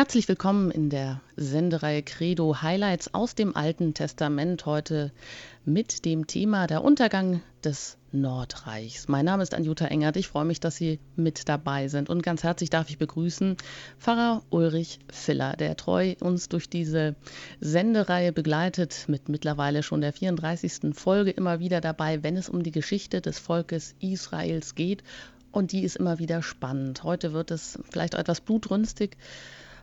[0.00, 5.12] Herzlich willkommen in der Sendereihe Credo Highlights aus dem Alten Testament heute
[5.66, 9.08] mit dem Thema der Untergang des Nordreichs.
[9.08, 10.16] Mein Name ist Anjuta Engert.
[10.16, 13.58] Ich freue mich, dass Sie mit dabei sind und ganz herzlich darf ich begrüßen
[13.98, 17.14] Pfarrer Ulrich Filler, der treu uns durch diese
[17.60, 20.94] Sendereihe begleitet mit mittlerweile schon der 34.
[20.94, 25.02] Folge immer wieder dabei, wenn es um die Geschichte des Volkes Israels geht
[25.52, 27.04] und die ist immer wieder spannend.
[27.04, 29.18] Heute wird es vielleicht etwas blutrünstig,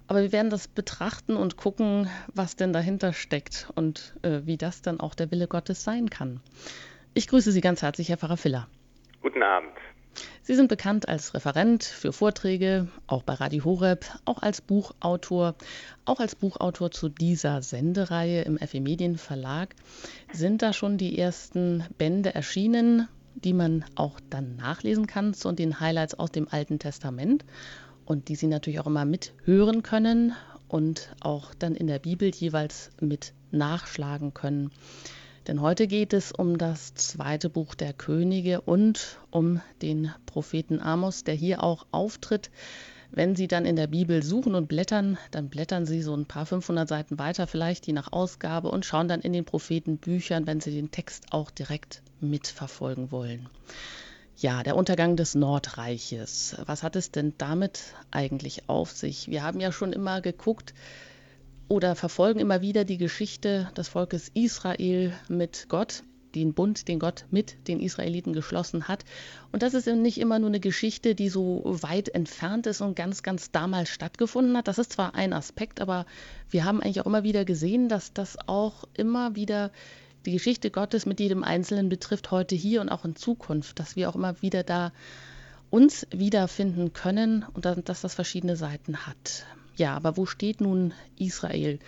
[0.08, 4.82] aber wir werden das betrachten und gucken, was denn dahinter steckt und äh, wie das
[4.82, 6.39] dann auch der Wille Gottes sein kann.
[7.14, 8.68] Ich grüße Sie ganz herzlich, Herr Pfarrer Filler.
[9.21, 9.71] Guten Abend.
[10.42, 15.56] Sie sind bekannt als Referent für Vorträge, auch bei Radio Horeb, auch als Buchautor,
[16.06, 19.75] auch als Buchautor zu dieser Sendereihe im FE Medien Verlag.
[20.32, 25.80] Sind da schon die ersten Bände erschienen, die man auch dann nachlesen kann zu den
[25.80, 27.46] Highlights aus dem Alten Testament?
[28.07, 30.34] Und die Sie natürlich auch immer mithören können
[30.68, 34.72] und auch dann in der Bibel jeweils mit nachschlagen können.
[35.47, 41.23] Denn heute geht es um das zweite Buch der Könige und um den Propheten Amos,
[41.23, 42.50] der hier auch auftritt.
[43.11, 46.45] Wenn Sie dann in der Bibel suchen und blättern, dann blättern Sie so ein paar
[46.45, 50.72] 500 Seiten weiter, vielleicht je nach Ausgabe, und schauen dann in den Prophetenbüchern, wenn Sie
[50.72, 53.47] den Text auch direkt mitverfolgen wollen.
[54.39, 56.55] Ja, der Untergang des Nordreiches.
[56.67, 59.29] Was hat es denn damit eigentlich auf sich?
[59.29, 60.75] Wir haben ja schon immer geguckt
[61.69, 66.03] oder verfolgen immer wieder die Geschichte des Volkes Israel mit Gott,
[66.35, 69.05] den Bund, den Gott mit den Israeliten geschlossen hat.
[69.52, 73.23] Und das ist nicht immer nur eine Geschichte, die so weit entfernt ist und ganz,
[73.23, 74.67] ganz damals stattgefunden hat.
[74.67, 76.05] Das ist zwar ein Aspekt, aber
[76.51, 79.72] wir haben eigentlich auch immer wieder gesehen, dass das auch immer wieder
[80.28, 84.09] die Geschichte Gottes mit jedem Einzelnen betrifft, heute hier und auch in Zukunft, dass wir
[84.09, 84.92] auch immer wieder da
[85.69, 89.45] uns wiederfinden können und dass das verschiedene Seiten hat.
[89.78, 91.80] Ja, aber wo steht nun Israel?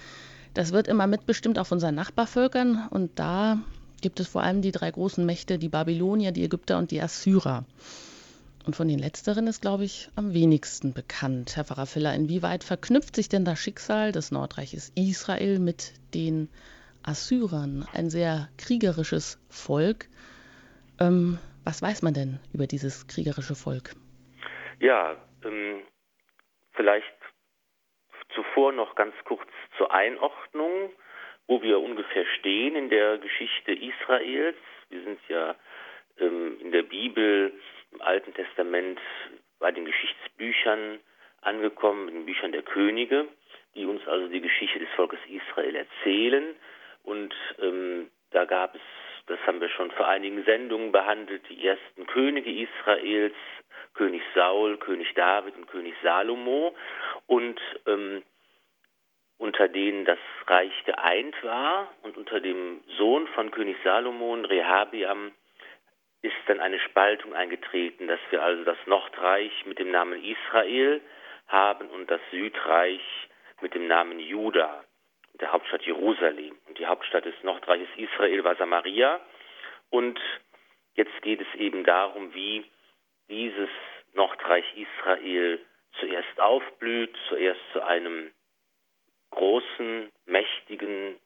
[0.54, 3.60] Das wird immer mitbestimmt auch von seinen Nachbarvölkern und da
[4.00, 7.66] gibt es vor allem die drei großen Mächte, die Babylonier, die Ägypter und die Assyrer.
[8.66, 11.58] Und von den letzteren ist, glaube ich, am wenigsten bekannt.
[11.58, 16.48] Herr Pfarrer Filler, inwieweit verknüpft sich denn das Schicksal des Nordreiches Israel mit den
[17.10, 20.06] Assyrern, ein sehr kriegerisches Volk.
[21.02, 23.96] Ähm, was weiß man denn über dieses kriegerische Volk?
[24.80, 25.82] Ja, ähm,
[26.74, 27.18] vielleicht
[28.36, 30.92] zuvor noch ganz kurz zur Einordnung,
[31.48, 34.58] wo wir ungefähr stehen in der Geschichte Israels.
[34.90, 35.56] Wir sind ja
[36.20, 37.52] ähm, in der Bibel,
[37.92, 39.00] im Alten Testament,
[39.58, 41.00] bei den Geschichtsbüchern
[41.42, 43.28] angekommen, in den Büchern der Könige,
[43.74, 46.56] die uns also die Geschichte des Volkes Israel erzählen.
[47.04, 48.82] Und ähm, da gab es,
[49.28, 53.36] das haben wir schon vor einigen Sendungen behandelt, die ersten Könige Israels,
[53.94, 56.76] König Saul, König David und König Salomo.
[57.28, 58.24] Und ähm,
[59.40, 65.32] unter denen das Reich geeint war und unter dem Sohn von König Salomon, Rehabiam,
[66.22, 71.02] ist dann eine Spaltung eingetreten, dass wir also das Nordreich mit dem Namen Israel
[71.48, 73.02] haben und das Südreich
[73.62, 74.84] mit dem Namen Juda
[75.40, 76.58] der Hauptstadt Jerusalem.
[76.68, 79.20] Und die Hauptstadt des Nordreiches Israel war Samaria.
[79.90, 80.20] Und
[80.96, 82.66] jetzt geht es eben darum, wie
[83.30, 83.70] dieses
[84.14, 85.60] Nordreich Israel
[86.00, 88.32] zuerst aufblüht, zuerst zu einem
[89.32, 91.20] großen, mächtigen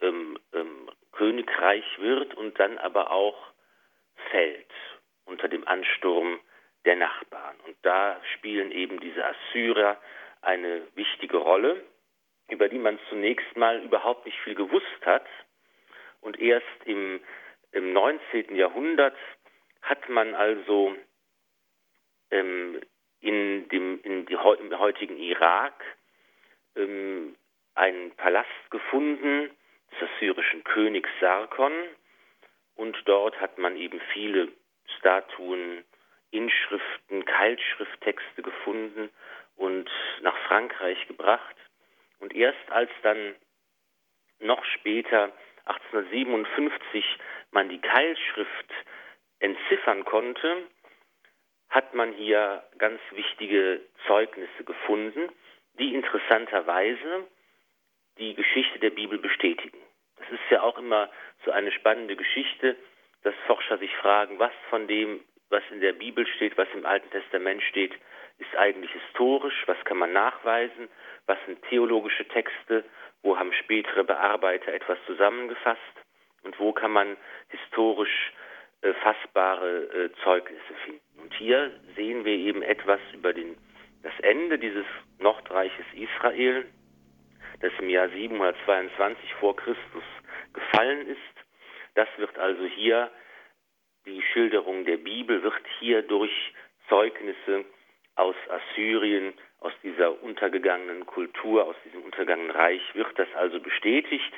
[0.00, 3.52] ähm, ähm, Königreich wird und dann aber auch
[4.30, 4.70] fällt
[5.24, 6.40] unter dem Ansturm
[6.84, 7.56] der Nachbarn.
[7.66, 10.00] Und da spielen eben diese Assyrer
[10.42, 11.84] eine wichtige Rolle
[12.50, 15.26] über die man zunächst mal überhaupt nicht viel gewusst hat.
[16.20, 17.20] Und erst im,
[17.72, 18.54] im 19.
[18.54, 19.16] Jahrhundert
[19.82, 20.94] hat man also
[22.30, 22.80] ähm,
[23.20, 25.84] in dem, in die, im heutigen Irak
[26.76, 27.36] ähm,
[27.74, 29.50] einen Palast gefunden
[29.92, 31.72] des assyrischen Königs Sarkon.
[32.76, 34.48] Und dort hat man eben viele
[34.98, 35.84] Statuen,
[36.30, 39.10] Inschriften, Keilschrifttexte gefunden
[39.56, 39.90] und
[40.22, 41.56] nach Frankreich gebracht.
[42.20, 43.34] Und erst als dann
[44.38, 45.32] noch später
[45.66, 47.04] 1857
[47.50, 48.72] man die Keilschrift
[49.40, 50.68] entziffern konnte,
[51.68, 55.30] hat man hier ganz wichtige Zeugnisse gefunden,
[55.78, 57.26] die interessanterweise
[58.18, 59.78] die Geschichte der Bibel bestätigen.
[60.16, 61.10] Das ist ja auch immer
[61.44, 62.76] so eine spannende Geschichte,
[63.22, 67.10] dass Forscher sich fragen, was von dem, was in der Bibel steht, was im Alten
[67.10, 67.92] Testament steht,
[68.40, 70.88] ist eigentlich historisch, was kann man nachweisen,
[71.26, 72.84] was sind theologische Texte,
[73.22, 75.80] wo haben spätere Bearbeiter etwas zusammengefasst
[76.42, 77.16] und wo kann man
[77.48, 78.32] historisch
[78.82, 81.20] äh, fassbare äh, Zeugnisse finden.
[81.20, 83.56] Und hier sehen wir eben etwas über den
[84.02, 84.86] das Ende dieses
[85.18, 86.64] Nordreiches Israel,
[87.60, 90.04] das im Jahr 722 vor Christus
[90.54, 91.18] gefallen ist.
[91.94, 93.10] Das wird also hier,
[94.06, 96.32] die Schilderung der Bibel wird hier durch
[96.88, 97.66] Zeugnisse
[98.20, 104.32] aus Assyrien, aus dieser untergegangenen Kultur, aus diesem untergangenen Reich, wird das also bestätigt,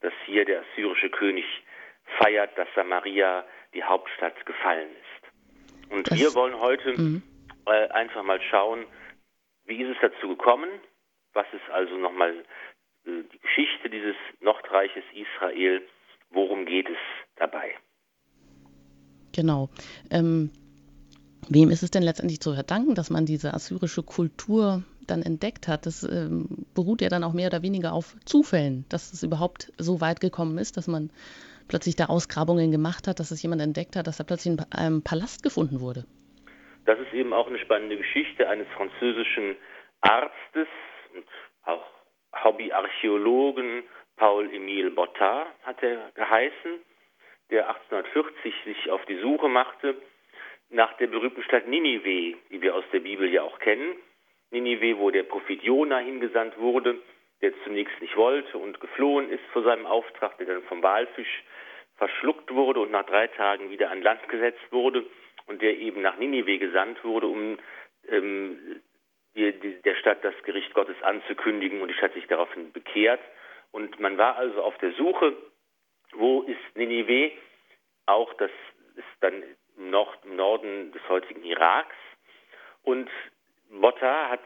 [0.00, 1.44] dass hier der assyrische König
[2.18, 3.44] feiert, dass Samaria,
[3.74, 5.92] die Hauptstadt, gefallen ist.
[5.92, 7.20] Und das, wir wollen heute
[7.66, 8.84] äh, einfach mal schauen,
[9.64, 10.68] wie ist es dazu gekommen,
[11.32, 12.44] was ist also nochmal
[13.06, 15.82] äh, die Geschichte dieses Nordreiches Israel,
[16.30, 16.98] worum geht es
[17.36, 17.76] dabei?
[19.32, 19.68] Genau.
[20.10, 20.50] Ähm,
[21.50, 25.84] wem ist es denn letztendlich zu verdanken, dass man diese assyrische Kultur dann entdeckt hat?
[25.84, 30.00] Das ähm, beruht ja dann auch mehr oder weniger auf Zufällen, dass es überhaupt so
[30.00, 31.10] weit gekommen ist, dass man
[31.68, 35.02] plötzlich da Ausgrabungen gemacht hat, dass es jemand entdeckt hat, dass da plötzlich ein, ein
[35.02, 36.04] Palast gefunden wurde.
[36.86, 39.56] Das ist eben auch eine spannende Geschichte eines französischen
[40.00, 40.68] Arztes
[41.14, 41.26] und
[41.64, 41.84] auch
[42.44, 43.82] Hobbyarchäologen,
[44.16, 46.78] Paul-Émile Bottard hat er geheißen,
[47.50, 49.96] der 1840 sich auf die Suche machte
[50.70, 53.96] nach der berühmten Stadt Ninive, die wir aus der Bibel ja auch kennen.
[54.50, 56.98] Ninive, wo der Prophet Jona hingesandt wurde,
[57.42, 61.44] der zunächst nicht wollte und geflohen ist vor seinem Auftrag, der dann vom Walfisch
[61.96, 65.04] verschluckt wurde und nach drei Tagen wieder an Land gesetzt wurde
[65.46, 67.58] und der eben nach Ninive gesandt wurde, um
[68.08, 68.80] ähm,
[69.34, 73.20] die, die, der Stadt das Gericht Gottes anzukündigen und die Stadt sich daraufhin bekehrt.
[73.70, 75.36] Und man war also auf der Suche,
[76.12, 77.32] wo ist Ninive?
[78.06, 78.50] Auch das
[78.96, 79.42] ist dann
[79.80, 81.96] im, Nord, im Norden des heutigen Iraks.
[82.82, 83.10] Und
[83.70, 84.44] Botta hat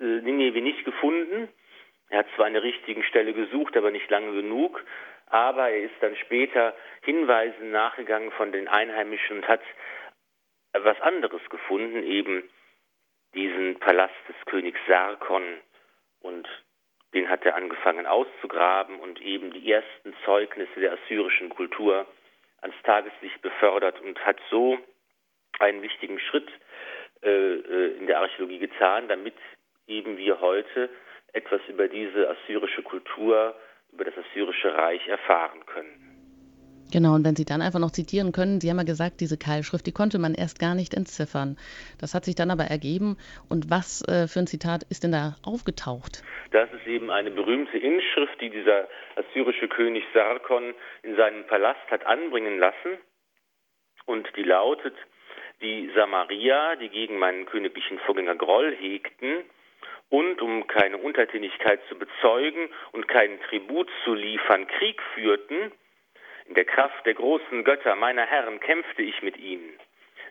[0.00, 1.48] äh, Ninive nicht gefunden.
[2.08, 4.82] Er hat zwar der richtigen Stelle gesucht, aber nicht lange genug.
[5.26, 9.60] Aber er ist dann später Hinweisen nachgegangen von den Einheimischen und hat
[10.72, 12.48] was anderes gefunden, eben
[13.34, 15.42] diesen Palast des Königs Sarkon
[16.20, 16.48] und
[17.14, 22.06] den hat er angefangen auszugraben und eben die ersten Zeugnisse der assyrischen Kultur
[22.60, 24.78] ans Tageslicht befördert und hat so
[25.58, 26.48] einen wichtigen Schritt
[27.22, 29.34] äh, äh in der Archäologie getan, damit
[29.86, 30.90] eben wir heute
[31.32, 33.54] etwas über diese assyrische Kultur,
[33.92, 36.07] über das assyrische Reich erfahren können.
[36.90, 39.86] Genau, und wenn Sie dann einfach noch zitieren können, Sie haben ja gesagt, diese Keilschrift,
[39.86, 41.58] die konnte man erst gar nicht entziffern.
[42.00, 43.18] Das hat sich dann aber ergeben.
[43.50, 46.22] Und was äh, für ein Zitat ist denn da aufgetaucht?
[46.50, 52.06] Das ist eben eine berühmte Inschrift, die dieser assyrische König Sarkon in seinem Palast hat
[52.06, 52.96] anbringen lassen.
[54.06, 54.94] Und die lautet,
[55.60, 59.44] die Samaria, die gegen meinen königlichen Vorgänger Groll hegten,
[60.10, 65.70] und um keine Untertänigkeit zu bezeugen und keinen Tribut zu liefern, Krieg führten,
[66.48, 69.78] in der Kraft der großen Götter meiner Herren kämpfte ich mit ihnen.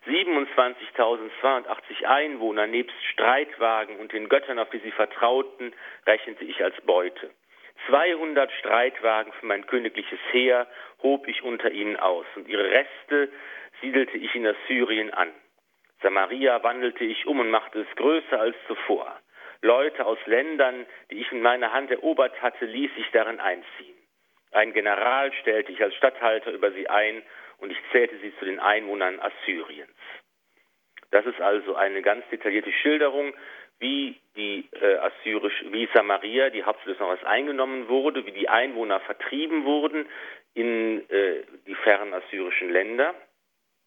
[0.07, 5.73] 27.082 Einwohner nebst Streitwagen und den Göttern, auf die sie vertrauten,
[6.07, 7.29] rechnete ich als Beute.
[7.87, 10.67] 200 Streitwagen für mein königliches Heer
[11.03, 13.29] hob ich unter ihnen aus, und ihre Reste
[13.81, 15.31] siedelte ich in Assyrien an.
[16.01, 19.19] Samaria wandelte ich um und machte es größer als zuvor.
[19.61, 23.96] Leute aus Ländern, die ich in meiner Hand erobert hatte, ließ ich darin einziehen.
[24.51, 27.21] Ein General stellte ich als Statthalter über sie ein
[27.59, 29.89] und ich zählte sie zu den Einwohnern Assyriens.
[31.11, 33.33] Das ist also eine ganz detaillierte Schilderung,
[33.79, 38.99] wie die äh, assyrisch, wie Samaria, die Hauptstadt des Nordens, eingenommen wurde, wie die Einwohner
[39.01, 40.07] vertrieben wurden
[40.53, 43.13] in äh, die fernen assyrischen Länder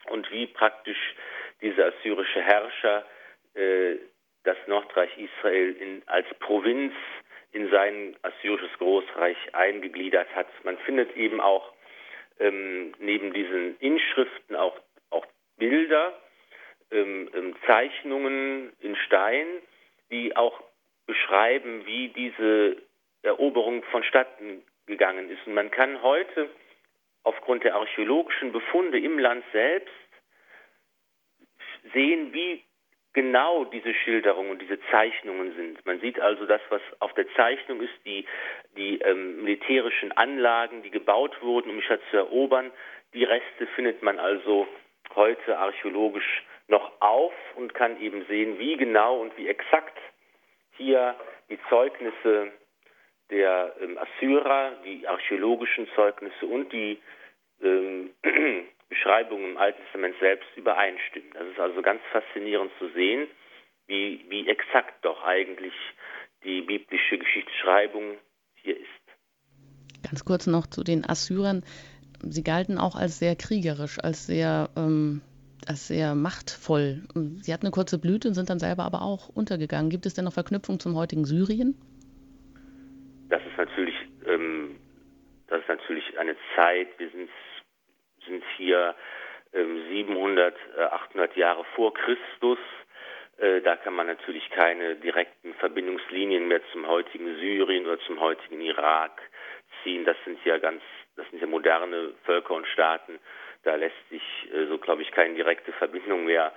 [0.08, 1.14] und wie praktisch
[1.60, 3.04] dieser assyrische Herrscher
[3.54, 3.96] äh,
[4.44, 6.94] das Nordreich Israel in, als Provinz
[7.52, 10.46] in sein assyrisches Großreich eingegliedert hat.
[10.64, 11.72] Man findet eben auch
[12.38, 14.78] ähm, neben diesen Inschriften auch,
[15.10, 15.26] auch
[15.56, 16.18] Bilder,
[16.90, 19.46] ähm, ähm, Zeichnungen in Stein,
[20.10, 20.62] die auch
[21.06, 22.76] beschreiben, wie diese
[23.22, 25.46] Eroberung vonstatten gegangen ist.
[25.46, 26.48] Und man kann heute
[27.22, 29.92] aufgrund der archäologischen Befunde im Land selbst
[31.92, 32.62] sehen, wie
[33.12, 35.84] genau diese Schilderungen und diese Zeichnungen sind.
[35.86, 38.24] Man sieht also das, was auf der Zeichnung ist, die,
[38.76, 42.70] die ähm, militärischen Anlagen, die gebaut wurden, um Stadt zu erobern.
[43.14, 44.68] Die Reste findet man also
[45.14, 49.98] heute archäologisch noch auf und kann eben sehen, wie genau und wie exakt
[50.76, 51.16] hier
[51.48, 52.52] die Zeugnisse
[53.30, 56.98] der ähm, Assyrer, die archäologischen Zeugnisse und die
[57.62, 58.10] ähm,
[58.90, 61.30] Beschreibungen im Alten Testament selbst übereinstimmen.
[61.32, 63.28] Das ist also ganz faszinierend zu sehen,
[63.86, 65.72] wie, wie exakt doch eigentlich
[66.44, 68.18] die biblische Geschichtsschreibung
[68.56, 68.86] hier ist.
[70.02, 71.62] Ganz kurz noch zu den Assyrern.
[72.22, 75.22] Sie galten auch als sehr kriegerisch, als sehr ähm,
[75.66, 77.02] als sehr machtvoll.
[77.14, 79.90] Sie hatten eine kurze Blüte und sind dann selber aber auch untergegangen.
[79.90, 81.74] Gibt es denn noch Verknüpfung zum heutigen Syrien?
[83.28, 83.94] Das ist natürlich,
[84.26, 84.76] ähm,
[85.48, 86.88] das ist natürlich eine Zeit.
[86.98, 87.28] Wir sind,
[88.30, 88.94] sind hier
[89.52, 92.58] ähm, 700, äh, 800 Jahre vor Christus.
[93.38, 98.60] Äh, da kann man natürlich keine direkten Verbindungslinien mehr zum heutigen Syrien oder zum heutigen
[98.60, 99.20] Irak
[99.82, 100.04] ziehen.
[100.04, 100.82] Das sind ja ganz,
[101.16, 103.18] das sind ja moderne Völker und Staaten.
[103.64, 104.22] Da lässt sich
[104.52, 106.52] äh, so, glaube ich, keine direkte Verbindung mehr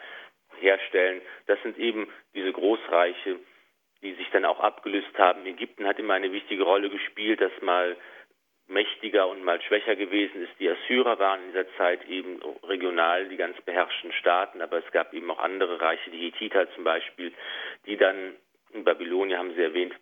[0.59, 1.21] herstellen.
[1.47, 3.39] Das sind eben diese Großreiche,
[4.01, 5.45] die sich dann auch abgelöst haben.
[5.45, 7.97] Ägypten hat immer eine wichtige Rolle gespielt, dass mal
[8.67, 10.53] mächtiger und mal schwächer gewesen ist.
[10.59, 15.13] Die Assyrer waren in dieser Zeit eben regional die ganz beherrschten Staaten, aber es gab
[15.13, 17.33] eben auch andere Reiche, die Hethiter zum Beispiel,
[17.85, 18.35] die dann,
[18.71, 19.93] in Babylonien haben Sie erwähnt,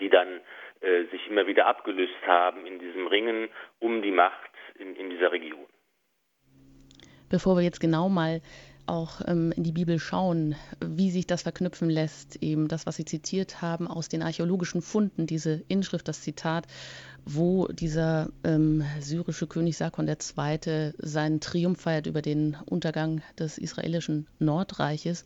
[0.00, 0.40] die dann
[0.80, 5.32] äh, sich immer wieder abgelöst haben in diesem Ringen um die Macht in, in dieser
[5.32, 5.66] Region.
[7.28, 8.40] Bevor wir jetzt genau mal
[8.86, 13.04] auch ähm, in die Bibel schauen, wie sich das verknüpfen lässt, eben das, was Sie
[13.04, 16.66] zitiert haben aus den archäologischen Funden, diese Inschrift, das Zitat,
[17.24, 20.92] wo dieser ähm, syrische König Sakon II.
[20.98, 25.24] seinen Triumph feiert über den Untergang des israelischen Nordreiches,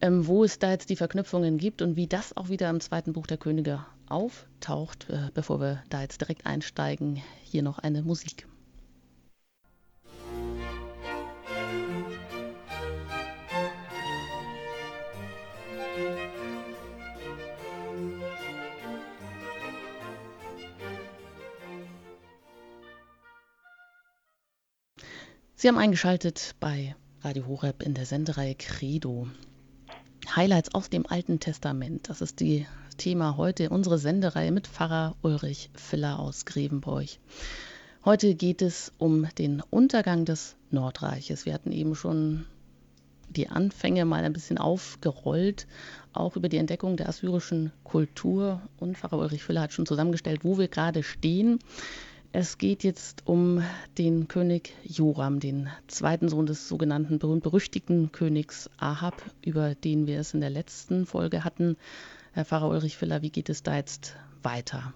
[0.00, 3.12] ähm, wo es da jetzt die Verknüpfungen gibt und wie das auch wieder im zweiten
[3.12, 5.08] Buch der Könige auftaucht.
[5.10, 8.46] Äh, bevor wir da jetzt direkt einsteigen, hier noch eine Musik.
[25.62, 29.28] Sie haben eingeschaltet bei Radio Horeb in der Sendereihe Credo.
[30.34, 32.08] Highlights aus dem Alten Testament.
[32.08, 37.20] Das ist das Thema heute, unsere Sendereihe mit Pfarrer Ulrich Filler aus Grevenbroich.
[38.04, 41.46] Heute geht es um den Untergang des Nordreiches.
[41.46, 42.44] Wir hatten eben schon
[43.28, 45.68] die Anfänge mal ein bisschen aufgerollt,
[46.12, 48.60] auch über die Entdeckung der assyrischen Kultur.
[48.80, 51.60] Und Pfarrer Ulrich Filler hat schon zusammengestellt, wo wir gerade stehen.
[52.34, 53.62] Es geht jetzt um
[53.98, 60.32] den König Joram, den zweiten Sohn des sogenannten berühmt-berüchtigten Königs Ahab, über den wir es
[60.32, 61.76] in der letzten Folge hatten.
[62.32, 64.94] Herr Pfarrer Ulrich Filler, wie geht es da jetzt weiter?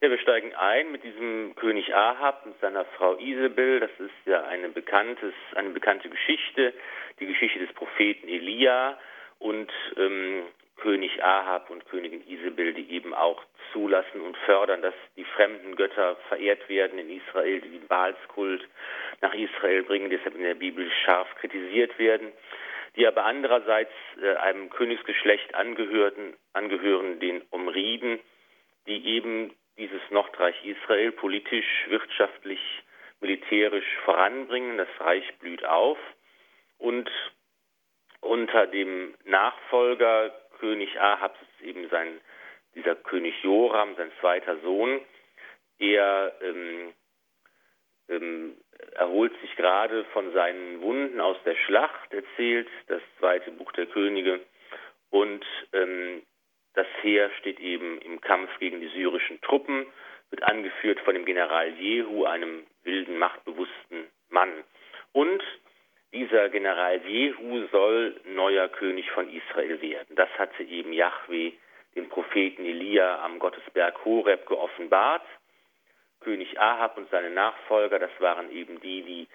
[0.00, 3.78] Ja, wir steigen ein mit diesem König Ahab und seiner Frau Isabel.
[3.78, 6.74] Das ist ja eine, bekanntes, eine bekannte Geschichte,
[7.20, 8.98] die Geschichte des Propheten Elia.
[9.38, 10.42] Und ähm,
[10.80, 16.16] König Ahab und Königin Isabel, die eben auch zulassen und fördern, dass die fremden Götter
[16.28, 18.66] verehrt werden in Israel, die den Baalskult
[19.20, 22.32] nach Israel bringen, deshalb in der Bibel scharf kritisiert werden,
[22.96, 28.18] die aber andererseits äh, einem Königsgeschlecht angehörten, angehören, den Omriden,
[28.86, 32.60] die eben dieses Nordreich Israel politisch, wirtschaftlich,
[33.20, 34.78] militärisch voranbringen.
[34.78, 35.98] Das Reich blüht auf
[36.78, 37.10] und
[38.20, 42.20] unter dem Nachfolger König Ahab ist eben sein,
[42.74, 45.00] dieser König Joram, sein zweiter Sohn.
[45.78, 46.92] Er ähm,
[48.08, 48.56] ähm,
[48.92, 54.40] erholt sich gerade von seinen Wunden aus der Schlacht, erzählt das zweite Buch der Könige.
[55.10, 56.22] Und ähm,
[56.74, 59.86] das Heer steht eben im Kampf gegen die syrischen Truppen,
[60.30, 64.64] wird angeführt von dem General Jehu, einem wilden, machtbewussten Mann.
[65.12, 65.42] Und
[66.12, 70.16] dieser General Jehu soll neuer König von Israel werden.
[70.16, 71.52] Das hatte eben Yahweh
[71.94, 75.24] dem Propheten Elia am Gottesberg Horeb geoffenbart.
[76.20, 79.28] König Ahab und seine Nachfolger, das waren eben die, die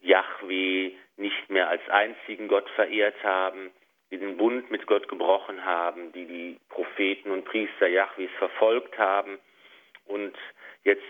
[0.00, 3.72] Yahweh nicht mehr als einzigen Gott verehrt haben,
[4.10, 9.38] die den Bund mit Gott gebrochen haben, die die Propheten und Priester Yahwehs verfolgt haben.
[10.06, 10.36] Und
[10.84, 11.02] jetzt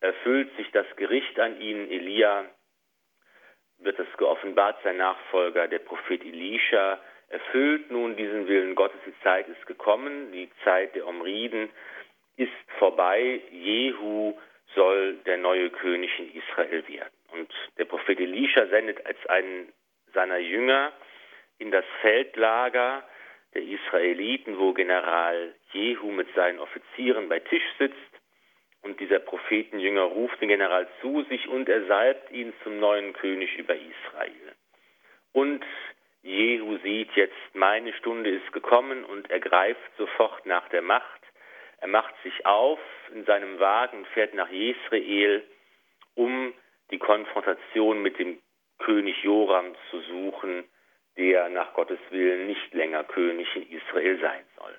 [0.00, 1.90] erfüllt sich das Gericht an ihnen.
[1.90, 2.46] Elia
[3.80, 9.00] wird es geoffenbart, sein Nachfolger, der Prophet Elisha, erfüllt nun diesen Willen Gottes.
[9.06, 11.70] Die Zeit ist gekommen, die Zeit der Omriden
[12.36, 13.40] ist vorbei.
[13.50, 14.34] Jehu
[14.74, 17.12] soll der neue König in Israel werden.
[17.32, 19.72] Und der Prophet Elisha sendet als einen
[20.12, 20.92] seiner Jünger
[21.58, 23.04] in das Feldlager
[23.54, 28.09] der Israeliten, wo General Jehu mit seinen Offizieren bei Tisch sitzt
[28.82, 33.56] und dieser Prophetenjünger ruft den General zu sich und er salbt ihn zum neuen König
[33.58, 34.54] über Israel.
[35.32, 35.64] Und
[36.22, 41.20] Jehu sieht jetzt, meine Stunde ist gekommen und er greift sofort nach der Macht.
[41.78, 42.78] Er macht sich auf
[43.14, 45.42] in seinem Wagen und fährt nach Jesrael,
[46.14, 46.52] um
[46.90, 48.38] die Konfrontation mit dem
[48.78, 50.64] König Joram zu suchen,
[51.16, 54.78] der nach Gottes Willen nicht länger König in Israel sein soll.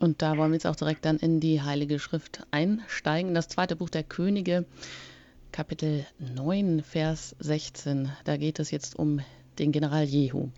[0.00, 3.34] Und da wollen wir jetzt auch direkt dann in die Heilige Schrift einsteigen.
[3.34, 4.64] Das zweite Buch der Könige.
[5.52, 8.10] Kapitel 9, Vers 16.
[8.24, 9.20] Da geht es jetzt um
[9.58, 10.48] den General Jehu.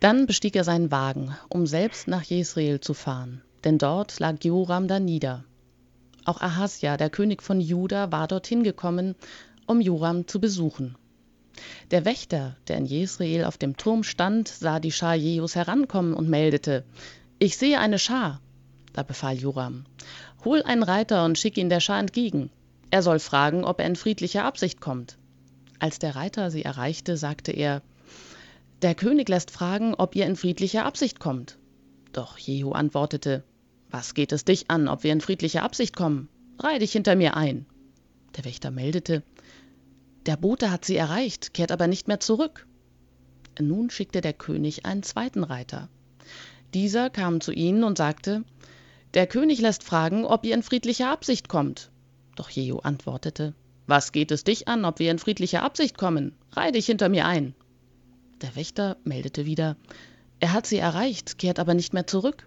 [0.00, 4.88] Dann bestieg er seinen Wagen, um selbst nach Jesrael zu fahren, denn dort lag Joram
[4.88, 5.44] da nieder.
[6.24, 9.14] Auch Ahasja, der König von Juda, war dorthin gekommen,
[9.66, 10.96] um Joram zu besuchen.
[11.92, 16.28] Der Wächter, der in Jesrael auf dem Turm stand, sah die Schar Jehus herankommen und
[16.28, 16.84] meldete:
[17.38, 18.40] Ich sehe eine Schar.
[18.92, 19.84] Da befahl Joram:
[20.44, 22.50] Hol einen Reiter und schick ihn der Schar entgegen.
[22.90, 25.18] Er soll fragen, ob er in friedlicher Absicht kommt.
[25.78, 27.82] Als der Reiter sie erreichte, sagte er:
[28.82, 31.58] der König lässt fragen, ob ihr in friedlicher Absicht kommt.
[32.12, 33.42] Doch Jehu antwortete,
[33.90, 36.28] Was geht es dich an, ob wir in friedlicher Absicht kommen?
[36.60, 37.66] Reih dich hinter mir ein.
[38.36, 39.24] Der Wächter meldete,
[40.26, 42.68] Der Bote hat sie erreicht, kehrt aber nicht mehr zurück.
[43.60, 45.88] Nun schickte der König einen zweiten Reiter.
[46.74, 48.44] Dieser kam zu ihnen und sagte,
[49.14, 51.90] Der König lässt fragen, ob ihr in friedlicher Absicht kommt.
[52.36, 53.54] Doch Jehu antwortete,
[53.86, 56.36] Was geht es dich an, ob wir in friedlicher Absicht kommen?
[56.52, 57.54] Reih dich hinter mir ein.
[58.42, 59.76] Der Wächter meldete wieder,
[60.40, 62.46] er hat sie erreicht, kehrt aber nicht mehr zurück.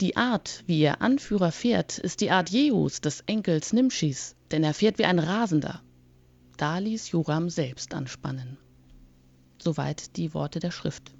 [0.00, 4.74] Die Art, wie ihr Anführer fährt, ist die Art Jehus, des Enkels Nimschis, denn er
[4.74, 5.82] fährt wie ein Rasender.
[6.56, 8.58] Da ließ Joram selbst anspannen.
[9.60, 11.12] Soweit die Worte der Schrift.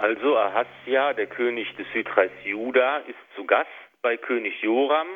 [0.00, 3.68] Also Ahasja, der König des Südreichs Juda, ist zu Gast
[4.00, 5.06] bei König Joram,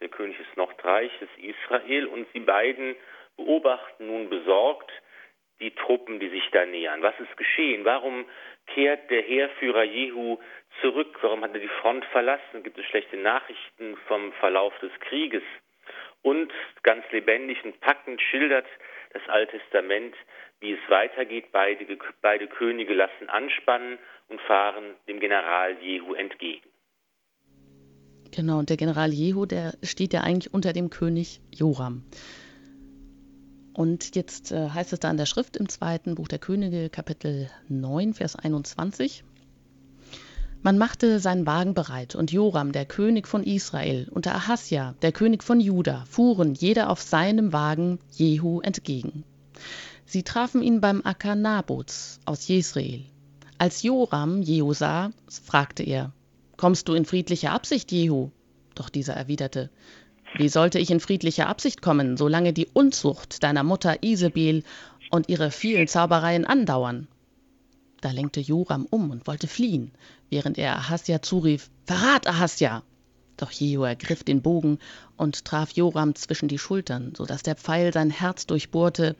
[0.00, 2.96] der König des Nordreiches Israel, und sie beiden
[3.36, 4.90] beobachten nun besorgt,
[5.60, 7.04] die Truppen, die sich da nähern?
[7.04, 7.84] Was ist geschehen?
[7.84, 8.24] Warum
[8.66, 10.38] kehrt der Heerführer Jehu
[10.80, 11.16] zurück?
[11.22, 12.64] Warum hat er die Front verlassen?
[12.64, 15.44] Gibt es schlechte Nachrichten vom Verlauf des Krieges?
[16.22, 16.52] Und
[16.82, 18.66] ganz lebendig und packend schildert
[19.12, 20.16] das Alte Testament,
[20.58, 21.52] wie es weitergeht.
[21.52, 21.86] Beide,
[22.22, 26.68] beide Könige lassen anspannen und fahren dem General Jehu entgegen.
[28.30, 32.04] Genau, und der General Jehu, der steht ja eigentlich unter dem König Joram.
[33.72, 37.50] Und jetzt äh, heißt es da in der Schrift im zweiten Buch der Könige, Kapitel
[37.68, 39.22] 9, Vers 21.
[40.62, 45.44] Man machte seinen Wagen bereit, und Joram, der König von Israel, und Ahasja, der König
[45.44, 49.24] von Juda, fuhren jeder auf seinem Wagen Jehu entgegen.
[50.06, 53.04] Sie trafen ihn beim Acker Nabots aus Jesrael.
[53.58, 56.12] Als Joram Jehu sah, fragte er:
[56.58, 58.30] Kommst du in friedlicher Absicht, Jehu?
[58.74, 59.70] Doch dieser erwiderte:
[60.36, 64.62] wie sollte ich in friedlicher Absicht kommen, solange die Unzucht deiner Mutter Isabel
[65.10, 67.08] und ihre vielen Zaubereien andauern?
[68.02, 69.90] Da lenkte Joram um und wollte fliehen,
[70.28, 72.82] während er Ahasja zurief: Verrat, Ahasja!
[73.38, 74.80] Doch Jehu ergriff den Bogen
[75.16, 79.16] und traf Joram zwischen die Schultern, so dass der Pfeil sein Herz durchbohrte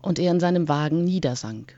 [0.00, 1.76] und er in seinem Wagen niedersank.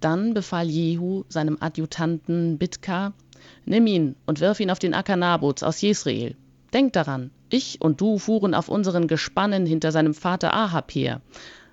[0.00, 3.12] Dann befahl Jehu seinem Adjutanten Bitka:
[3.64, 6.36] Nimm ihn und wirf ihn auf den Acker Nabots aus Jesrael.
[6.72, 11.20] Denk daran, ich und du fuhren auf unseren Gespannen hinter seinem Vater Ahab her,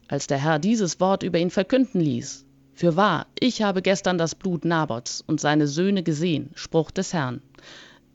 [0.08, 2.46] als der Herr dieses Wort über ihn verkünden ließ.
[2.74, 7.42] Fürwahr, ich habe gestern das Blut Nabots und seine Söhne gesehen, Spruch des Herrn.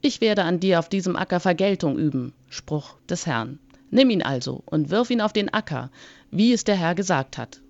[0.01, 3.59] Ich werde an dir auf diesem Acker Vergeltung üben, Spruch des Herrn.
[3.91, 5.91] Nimm ihn also und wirf ihn auf den Acker,
[6.31, 7.61] wie es der Herr gesagt hat.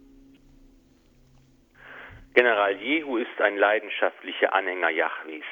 [2.33, 5.43] General Jehu ist ein leidenschaftlicher Anhänger Jahwes.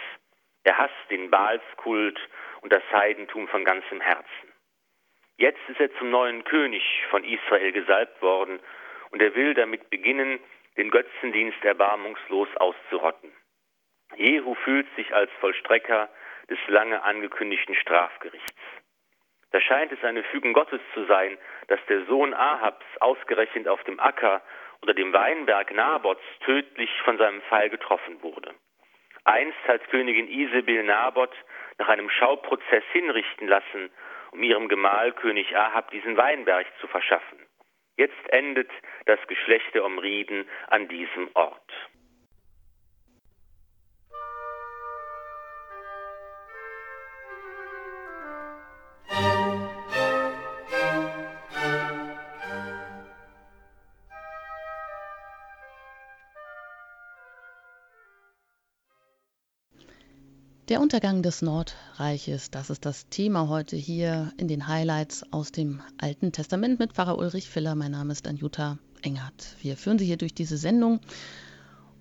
[0.63, 2.17] Er hasst den Baalskult
[2.61, 4.53] und das Heidentum von ganzem Herzen.
[5.35, 8.61] Jetzt ist er zum neuen König von Israel gesalbt worden
[9.11, 10.39] und er will damit beginnen,
[10.77, 13.31] den Götzendienst erbarmungslos auszurotten.
[14.15, 16.09] Jehu fühlt sich als Vollstrecker
[16.49, 18.55] des lange angekündigten Strafgerichts.
[19.51, 21.37] Da scheint es eine Fügung Gottes zu sein,
[21.67, 24.41] dass der Sohn Ahabs ausgerechnet auf dem Acker
[24.81, 28.53] oder dem Weinberg Nabots tödlich von seinem Pfeil getroffen wurde.
[29.25, 31.31] Einst hat Königin Isabel Nabot
[31.77, 33.91] nach einem Schauprozess hinrichten lassen,
[34.31, 37.39] um ihrem Gemahl König Ahab diesen Weinberg zu verschaffen.
[37.97, 38.71] Jetzt endet
[39.05, 41.88] das Geschlecht der Omriden an diesem Ort.
[60.69, 65.81] Der Untergang des Nordreiches, das ist das Thema heute hier in den Highlights aus dem
[65.99, 67.73] Alten Testament mit Pfarrer Ulrich Filler.
[67.73, 69.55] Mein Name ist Anjuta Engert.
[69.63, 70.99] Wir führen Sie hier durch diese Sendung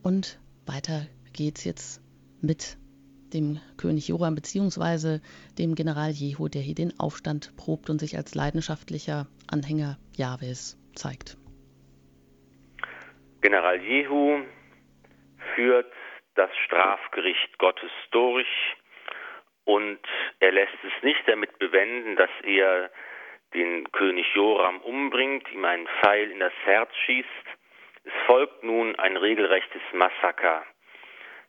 [0.02, 2.02] und weiter geht's jetzt
[2.42, 2.76] mit
[3.32, 5.20] dem König Joram bzw.
[5.56, 11.38] dem General Jehu, der hier den Aufstand probt und sich als leidenschaftlicher Anhänger Jahwes zeigt.
[13.40, 14.42] General Jehu
[15.54, 15.86] führt
[16.38, 18.46] das Strafgericht Gottes durch
[19.64, 19.98] und
[20.40, 22.90] er lässt es nicht damit bewenden, dass er
[23.52, 27.46] den König Joram umbringt, ihm einen Pfeil in das Herz schießt.
[28.04, 30.64] Es folgt nun ein regelrechtes Massaker.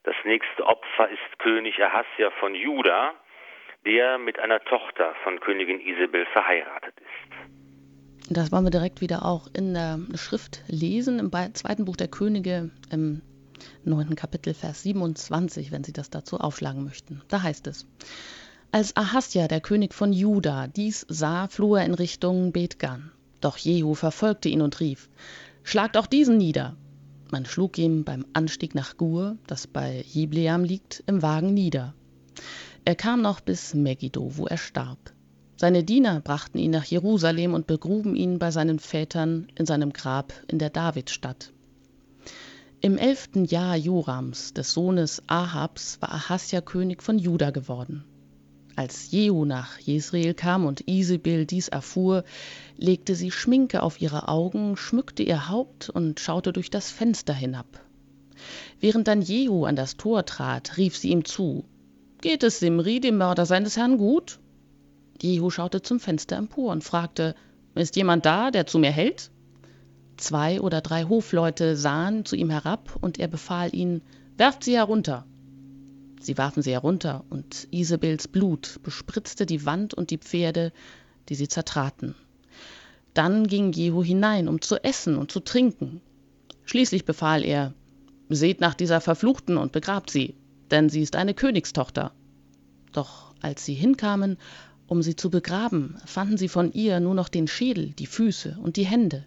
[0.04, 3.14] Das nächste Opfer ist König Ahasja von Juda,
[3.86, 8.36] der mit einer Tochter von Königin Isabel verheiratet ist.
[8.36, 12.72] Das wollen wir direkt wieder auch in der Schrift lesen, im zweiten Buch der Könige,
[12.92, 13.22] im
[13.84, 17.22] neunten Kapitel, Vers 27, wenn Sie das dazu aufschlagen möchten.
[17.28, 17.86] Da heißt es,
[18.72, 23.12] als Ahasja, der König von Juda, dies sah, floh er in Richtung Bethgan.
[23.42, 25.10] Doch Jehu verfolgte ihn und rief,
[25.64, 26.78] Schlagt auch diesen nieder.
[27.32, 31.94] Man schlug ihm beim Anstieg nach Gur, das bei Jibleam liegt, im Wagen nieder.
[32.86, 35.14] Er kam noch bis Megiddo, wo er starb.
[35.56, 40.34] Seine Diener brachten ihn nach Jerusalem und begruben ihn bei seinen Vätern in seinem Grab
[40.48, 41.52] in der Davidstadt.
[42.82, 48.06] Im elften Jahr Jorams, des Sohnes Ahabs, war Ahasja König von Juda geworden.
[48.78, 52.24] Als Jehu nach Jesreel kam und Isabel dies erfuhr,
[52.78, 57.68] legte sie Schminke auf ihre Augen, schmückte ihr Haupt und schaute durch das Fenster hinab.
[58.80, 61.66] Während dann Jehu an das Tor trat, rief sie ihm zu:
[62.22, 64.40] Geht es Simri, dem Mörder seines Herrn, gut?
[65.22, 67.36] Jehu schaute zum Fenster empor und fragte:
[67.76, 69.32] Ist jemand da, der zu mir hält?
[70.20, 74.02] Zwei oder drei Hofleute sahen zu ihm herab, und er befahl ihnen:
[74.36, 75.26] Werft sie herunter.
[76.20, 80.74] Sie warfen sie herunter, und Isabels Blut bespritzte die Wand und die Pferde,
[81.30, 82.16] die sie zertraten.
[83.14, 86.02] Dann ging Jehu hinein, um zu essen und zu trinken.
[86.66, 87.74] Schließlich befahl er,
[88.32, 90.36] Seht nach dieser Verfluchten und begrabt sie,
[90.70, 92.12] denn sie ist eine Königstochter.
[92.92, 94.38] Doch als sie hinkamen,
[94.86, 98.76] um sie zu begraben, fanden sie von ihr nur noch den Schädel, die Füße und
[98.76, 99.26] die Hände.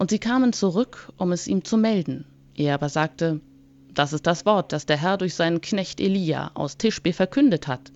[0.00, 2.24] Und sie kamen zurück, um es ihm zu melden.
[2.56, 3.42] Er aber sagte,
[3.92, 7.92] das ist das Wort, das der Herr durch seinen Knecht Elia aus Tischbe verkündet hat.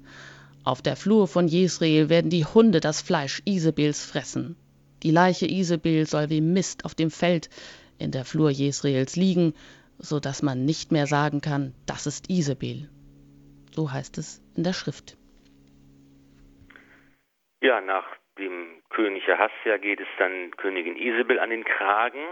[0.64, 4.54] Auf der Flur von Jesreel werden die Hunde das Fleisch Isabels fressen.
[5.02, 7.48] Die Leiche Isabel soll wie Mist auf dem Feld
[7.96, 9.54] in der Flur Jesreels liegen,
[9.98, 12.90] so dass man nicht mehr sagen kann, das ist Isabel.
[13.74, 15.16] So heißt es in der Schrift.
[17.62, 18.04] Ja, nach
[18.38, 22.24] dem König Ahasja geht es dann Königin Isabel an den Kragen,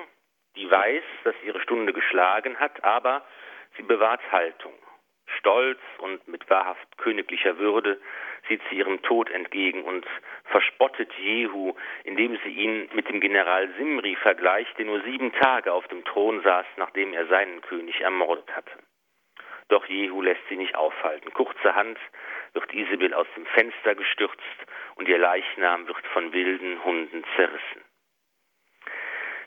[0.56, 3.24] die weiß, dass ihre Stunde geschlagen hat, aber
[3.76, 4.74] Sie bewahrt Haltung.
[5.38, 8.00] Stolz und mit wahrhaft königlicher Würde
[8.48, 10.04] sieht sie ihrem Tod entgegen und
[10.44, 15.86] verspottet Jehu, indem sie ihn mit dem General Simri vergleicht, der nur sieben Tage auf
[15.88, 18.72] dem Thron saß, nachdem er seinen König ermordet hatte.
[19.68, 21.32] Doch Jehu lässt sie nicht aufhalten.
[21.32, 21.98] Kurzerhand
[22.54, 27.84] wird Isabel aus dem Fenster gestürzt und ihr Leichnam wird von wilden Hunden zerrissen.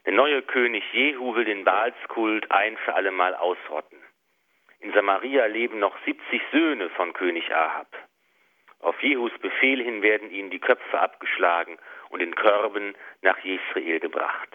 [0.05, 3.99] Der neue König Jehu will den Baalskult ein für allemal ausrotten.
[4.79, 7.87] In Samaria leben noch 70 Söhne von König Ahab.
[8.79, 14.49] Auf Jehus Befehl hin werden ihnen die Köpfe abgeschlagen und in Körben nach Jesrael gebracht.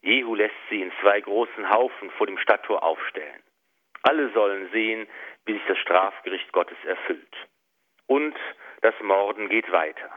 [0.00, 3.42] Jehu lässt sie in zwei großen Haufen vor dem Stadttor aufstellen.
[4.02, 5.06] Alle sollen sehen,
[5.44, 7.36] wie sich das Strafgericht Gottes erfüllt.
[8.12, 8.36] Und
[8.82, 10.10] das Morden geht weiter.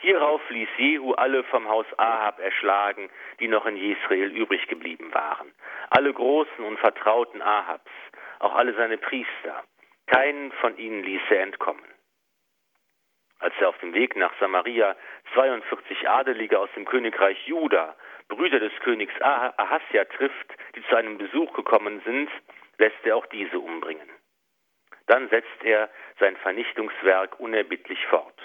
[0.00, 5.54] Hierauf ließ Jehu alle vom Haus Ahab erschlagen, die noch in Jesrael übrig geblieben waren.
[5.90, 7.92] Alle Großen und Vertrauten Ahabs,
[8.40, 9.62] auch alle seine Priester.
[10.08, 11.84] Keinen von ihnen ließ er entkommen.
[13.38, 14.96] Als er auf dem Weg nach Samaria
[15.34, 17.94] 42 Adelige aus dem Königreich Juda,
[18.26, 22.28] Brüder des Königs Ahasja, trifft, die zu einem Besuch gekommen sind,
[22.78, 24.19] lässt er auch diese umbringen.
[25.10, 28.40] Dann setzt er sein Vernichtungswerk unerbittlich fort.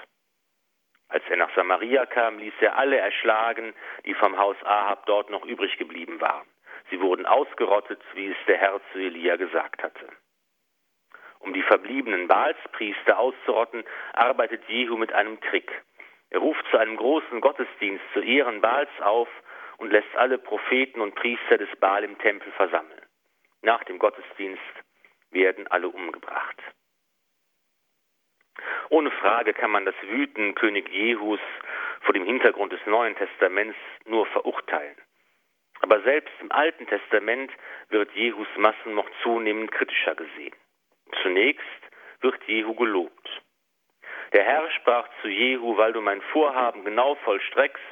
[1.09, 3.75] Als er nach Samaria kam, ließ er alle erschlagen,
[4.07, 6.47] die vom Haus Ahab dort noch übrig geblieben waren.
[6.89, 10.09] Sie wurden ausgerottet, wie es der Herr zu Elia gesagt hatte.
[11.37, 15.71] Um die verbliebenen Baalspriester auszurotten, arbeitet Jehu mit einem Trick.
[16.31, 19.29] Er ruft zu einem großen Gottesdienst zu Ehren Baals auf
[19.77, 23.05] und lässt alle Propheten und Priester des Baal im Tempel versammeln.
[23.61, 24.63] Nach dem Gottesdienst
[25.35, 26.57] werden alle umgebracht.
[28.89, 31.39] Ohne Frage kann man das Wüten König Jehus
[32.01, 34.95] vor dem Hintergrund des Neuen Testaments nur verurteilen.
[35.81, 37.51] Aber selbst im Alten Testament
[37.89, 40.55] wird Jehus Massenmord zunehmend kritischer gesehen.
[41.21, 41.65] Zunächst
[42.21, 43.41] wird Jehu gelobt.
[44.33, 47.83] Der Herr sprach zu Jehu, weil du mein Vorhaben genau vollstreckst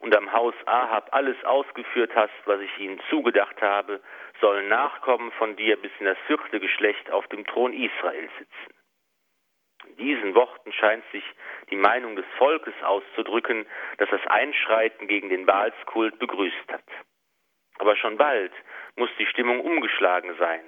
[0.00, 4.00] und am Haus Ahab alles ausgeführt hast, was ich ihnen zugedacht habe,
[4.40, 8.74] sollen Nachkommen von dir bis in das vierte Geschlecht auf dem Thron Israel sitzen.
[9.88, 11.24] In diesen Worten scheint sich
[11.70, 13.66] die Meinung des Volkes auszudrücken,
[13.98, 16.84] das das Einschreiten gegen den Baalskult begrüßt hat.
[17.78, 18.52] Aber schon bald
[18.96, 20.64] muss die Stimmung umgeschlagen sein,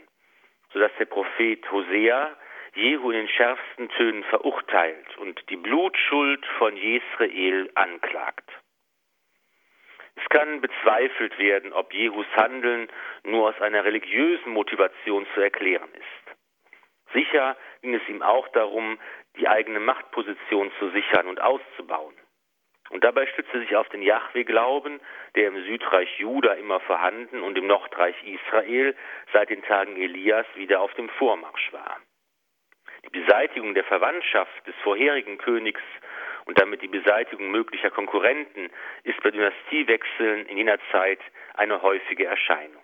[0.73, 2.37] sodass der Prophet Hosea
[2.75, 8.49] Jehu in den schärfsten Tönen verurteilt und die Blutschuld von Jesrael anklagt.
[10.21, 12.89] Es kann bezweifelt werden, ob Jehus Handeln
[13.23, 17.13] nur aus einer religiösen Motivation zu erklären ist.
[17.13, 18.99] Sicher ging es ihm auch darum,
[19.37, 22.15] die eigene Machtposition zu sichern und auszubauen.
[22.91, 25.01] Und dabei stützte sich auf den Jahwe-Glauben,
[25.35, 28.97] der im Südreich Juda immer vorhanden und im Nordreich Israel
[29.33, 31.99] seit den Tagen Elias wieder auf dem Vormarsch war.
[33.05, 35.83] Die Beseitigung der Verwandtschaft des vorherigen Königs
[36.49, 38.71] und damit die Beseitigung möglicher Konkurrenten
[39.05, 41.21] ist bei Dynastiewechseln in jener Zeit
[41.55, 42.83] eine häufige Erscheinung.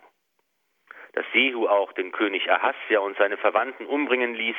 [1.14, 4.56] Dass Jehu auch den König Ahasja und seine Verwandten umbringen ließ,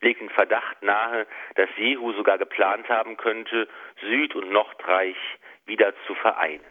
[0.00, 3.68] legt den Verdacht nahe, dass Jehu sogar geplant haben könnte,
[4.00, 5.18] Süd- und Nordreich
[5.66, 6.64] wieder zu vereinen.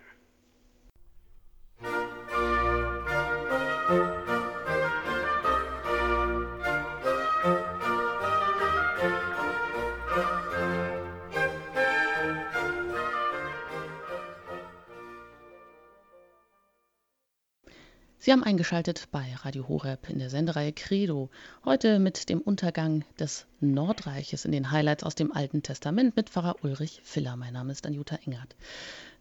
[18.26, 21.30] Sie haben eingeschaltet bei Radio Horeb in der Sendereihe Credo.
[21.64, 26.56] Heute mit dem Untergang des Nordreiches in den Highlights aus dem Alten Testament mit Pfarrer
[26.64, 27.36] Ulrich Filler.
[27.36, 28.56] Mein Name ist Anjuta Engert.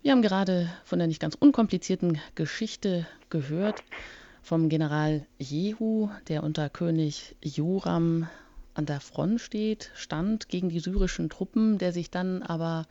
[0.00, 3.84] Wir haben gerade von der nicht ganz unkomplizierten Geschichte gehört
[4.40, 8.26] vom General Jehu, der unter König Joram
[8.72, 12.86] an der Front steht, stand gegen die syrischen Truppen, der sich dann aber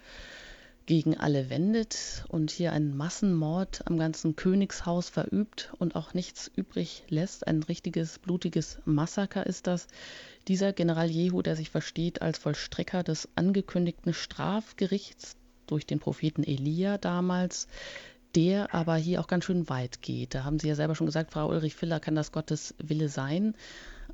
[0.86, 7.04] gegen alle wendet und hier einen Massenmord am ganzen Königshaus verübt und auch nichts übrig
[7.10, 7.48] lässt.
[7.48, 9.88] Ein richtiges blutiges Massaker ist das.
[10.48, 16.98] Dieser General Jehu, der sich versteht als Vollstrecker des angekündigten Strafgerichts durch den Propheten Elia
[16.98, 17.68] damals,
[18.36, 20.36] der aber hier auch ganz schön weit geht.
[20.36, 23.56] Da haben Sie ja selber schon gesagt, Frau Ulrich Filler, kann das Gottes Wille sein?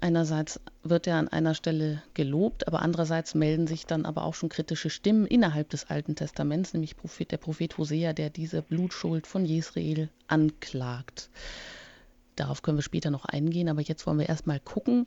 [0.02, 4.48] Einerseits wird er an einer Stelle gelobt, aber andererseits melden sich dann aber auch schon
[4.48, 6.96] kritische Stimmen innerhalb des Alten Testaments, nämlich
[7.30, 11.30] der Prophet Hosea, der diese Blutschuld von Jesrael anklagt.
[12.38, 15.06] Darauf können wir später noch eingehen, aber jetzt wollen wir erstmal gucken,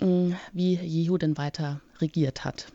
[0.00, 2.72] mm, wie Jehu denn weiter regiert hat.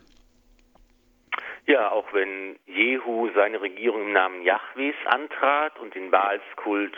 [1.66, 6.96] Ja, auch wenn Jehu seine Regierung im Namen Jahwes antrat und den Baalskult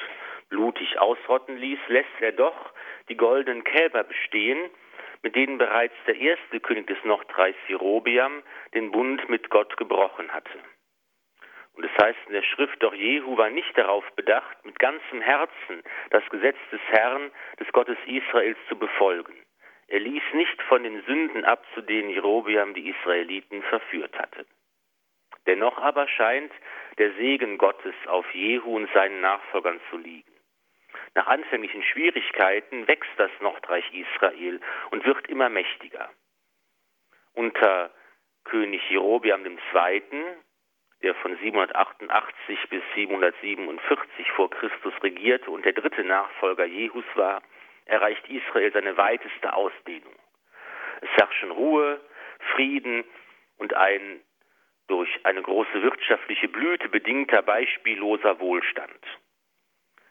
[0.51, 2.73] blutig ausrotten ließ, lässt er doch
[3.09, 4.71] die goldenen Kälber bestehen,
[5.23, 8.43] mit denen bereits der erste König des Nordreichs Jerobiam
[8.75, 10.59] den Bund mit Gott gebrochen hatte.
[11.75, 15.83] Und es heißt in der Schrift, doch Jehu war nicht darauf bedacht, mit ganzem Herzen
[16.11, 19.35] das Gesetz des Herrn, des Gottes Israels zu befolgen.
[19.87, 24.45] Er ließ nicht von den Sünden ab, zu denen Jerobiam die Israeliten verführt hatte.
[25.47, 26.53] Dennoch aber scheint
[26.99, 30.38] der Segen Gottes auf Jehu und seinen Nachfolgern zu liegen.
[31.19, 34.61] Nach anfänglichen Schwierigkeiten wächst das Nordreich Israel
[34.93, 36.09] und wird immer mächtiger.
[37.35, 37.91] Unter
[38.45, 40.03] König Jerobiam II.,
[41.03, 47.43] der von 788 bis 747 vor Christus regierte und der dritte Nachfolger Jehus war,
[47.87, 50.15] erreicht Israel seine weiteste Ausdehnung.
[51.01, 52.01] Es herrschen Ruhe,
[52.55, 53.03] Frieden
[53.57, 54.21] und ein
[54.87, 59.01] durch eine große wirtschaftliche Blüte bedingter beispielloser Wohlstand.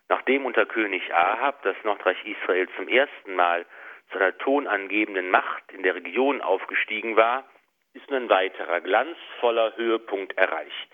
[0.10, 3.66] Nachdem unter König Ahab das Nordreich Israel zum ersten Mal
[4.12, 7.46] zu einer tonangebenden Macht in der Region aufgestiegen war,
[7.94, 10.90] ist nun ein weiterer glanzvoller Höhepunkt erreicht.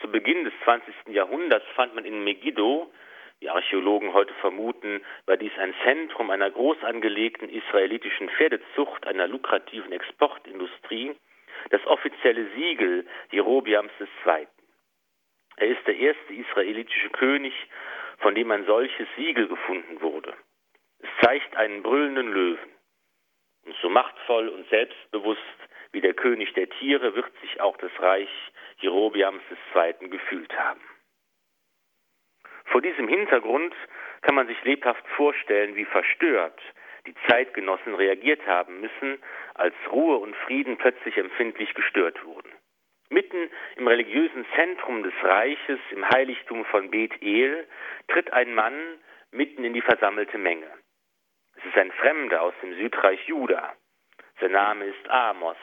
[0.00, 0.94] Zu Beginn des 20.
[1.08, 2.92] Jahrhunderts fand man in Megiddo,
[3.40, 9.92] die Archäologen heute vermuten, war dies ein Zentrum einer groß angelegten israelitischen Pferdezucht, einer lukrativen
[9.92, 11.14] Exportindustrie,
[11.70, 14.46] das offizielle Siegel Jerobiams II.
[15.56, 17.54] Er ist der erste israelitische König,
[18.18, 20.34] von dem ein solches Siegel gefunden wurde.
[21.00, 22.70] Es zeigt einen brüllenden Löwen.
[23.64, 25.42] Und so machtvoll und selbstbewusst
[25.92, 28.30] wie der König der Tiere wird sich auch das Reich
[28.80, 29.42] Jerobiams
[29.74, 30.08] II.
[30.08, 30.80] gefühlt haben.
[32.66, 33.74] Vor diesem Hintergrund
[34.22, 36.60] kann man sich lebhaft vorstellen, wie verstört
[37.06, 39.18] die Zeitgenossen reagiert haben müssen,
[39.54, 42.50] als Ruhe und Frieden plötzlich empfindlich gestört wurden.
[43.10, 47.66] Mitten im religiösen Zentrum des Reiches, im Heiligtum von Bet-El,
[48.08, 48.98] tritt ein Mann
[49.30, 50.70] mitten in die versammelte Menge.
[51.56, 53.74] Es ist ein Fremder aus dem Südreich Juda.
[54.40, 55.56] Sein Name ist Amos.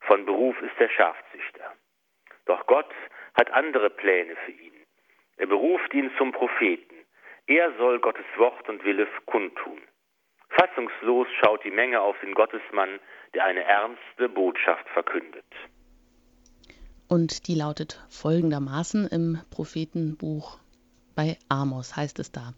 [0.00, 1.74] Von Beruf ist er Schafzüchter.
[2.46, 2.92] Doch Gott
[3.38, 4.72] hat andere Pläne für ihn.
[5.36, 6.96] Er beruft ihn zum Propheten.
[7.46, 9.80] Er soll Gottes Wort und Wille kundtun.
[10.48, 13.00] Fassungslos schaut die Menge auf den Gottesmann,
[13.34, 15.44] der eine ernste Botschaft verkündet.
[17.10, 20.58] Und die lautet folgendermaßen im Prophetenbuch
[21.16, 22.54] bei Amos heißt es da,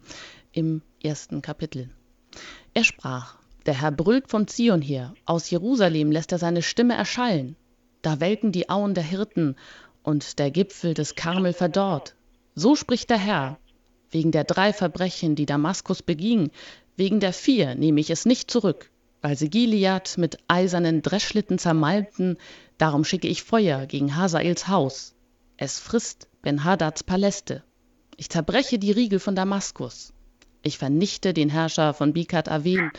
[0.51, 1.89] im ersten Kapitel.
[2.75, 7.55] Er sprach, Der Herr brüllt von Zion her, aus Jerusalem lässt er seine Stimme erschallen.
[8.03, 9.55] Da welken die Auen der Hirten
[10.03, 12.13] und der Gipfel des Karmel verdorrt.
[12.53, 13.57] So spricht der Herr.
[14.11, 16.51] Wegen der drei Verbrechen, die Damaskus beging,
[16.95, 18.91] wegen der vier nehme ich es nicht zurück.
[19.23, 22.37] Weil sie Gilead mit eisernen Dreschlitten zermalmten,
[22.77, 25.15] darum schicke ich Feuer gegen Hasaels Haus.
[25.57, 27.63] Es frisst Ben-Hadads Paläste.
[28.17, 30.13] Ich zerbreche die Riegel von Damaskus.
[30.61, 32.91] Ich vernichte den Herrscher von Bikat Aven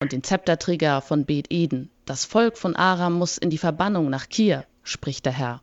[0.00, 1.90] und den Zepterträger von Bet Eden.
[2.04, 5.62] Das Volk von Aram muss in die Verbannung nach Kir, spricht der Herr.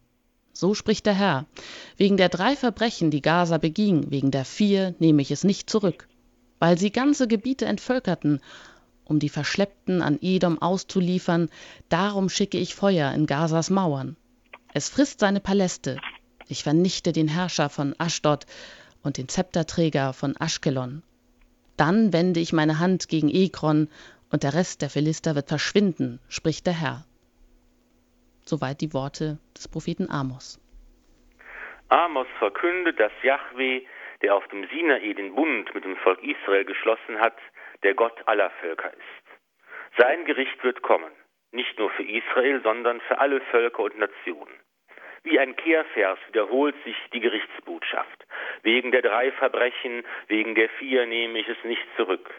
[0.54, 1.46] So spricht der Herr.
[1.98, 6.08] Wegen der drei Verbrechen, die Gaza beging, wegen der vier nehme ich es nicht zurück.
[6.60, 8.42] Weil sie ganze Gebiete entvölkerten,
[9.10, 11.50] um die Verschleppten an Edom auszuliefern,
[11.90, 14.16] darum schicke ich Feuer in Gazas Mauern.
[14.74, 15.98] Es frisst seine Paläste.
[16.48, 18.46] Ich vernichte den Herrscher von Aschdod
[19.04, 21.04] und den Zepterträger von Aschkelon.
[21.78, 23.90] Dann wende ich meine Hand gegen Ekron,
[24.32, 27.06] und der Rest der Philister wird verschwinden, spricht der Herr.
[28.46, 30.60] Soweit die Worte des Propheten Amos.
[31.90, 33.84] Amos verkündet, dass Yahweh,
[34.22, 37.38] der auf dem Sinai den Bund mit dem Volk Israel geschlossen hat,
[37.84, 39.98] der Gott aller Völker ist.
[39.98, 41.12] Sein Gericht wird kommen,
[41.52, 44.60] nicht nur für Israel, sondern für alle Völker und Nationen.
[45.24, 48.26] Wie ein Kehrvers wiederholt sich die Gerichtsbotschaft.
[48.62, 52.30] Wegen der drei Verbrechen, wegen der vier nehme ich es nicht zurück.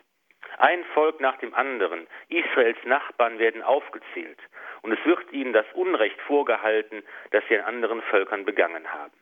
[0.59, 4.39] Ein Volk nach dem anderen, Israels Nachbarn werden aufgezählt,
[4.83, 9.13] und es wird ihnen das Unrecht vorgehalten, das sie an anderen Völkern begangen haben.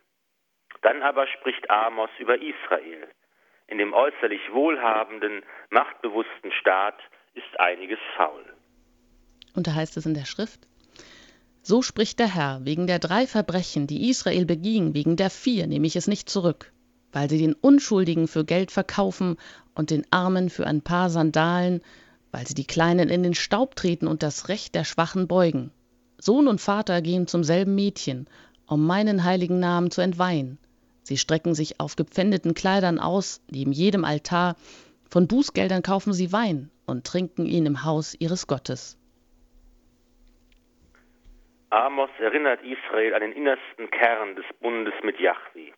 [0.83, 3.09] Dann aber spricht Amos über Israel.
[3.69, 6.99] In dem äußerlich wohlhabenden, machtbewussten Staat
[7.35, 8.45] ist einiges faul.
[9.55, 10.61] Und da heißt es in der Schrift,
[11.63, 15.89] so spricht der Herr, wegen der drei Verbrechen, die Israel beging, wegen der vier nehme
[15.89, 16.73] ich es nicht zurück,
[17.11, 19.37] weil sie den Unschuldigen für Geld verkaufen
[19.75, 21.83] und den Armen für ein paar Sandalen,
[22.31, 25.73] weil sie die Kleinen in den Staub treten und das Recht der Schwachen beugen.
[26.19, 28.29] Sohn und Vater gehen zum selben Mädchen,
[28.67, 30.59] um meinen heiligen Namen zu entweihen.
[31.07, 34.57] Sie strecken sich auf gepfändeten Kleidern aus, neben jedem Altar,
[35.09, 38.99] von Bußgeldern kaufen sie Wein und trinken ihn im Haus ihres Gottes.
[41.71, 45.71] Amos erinnert Israel an den innersten Kern des Bundes mit Yahweh.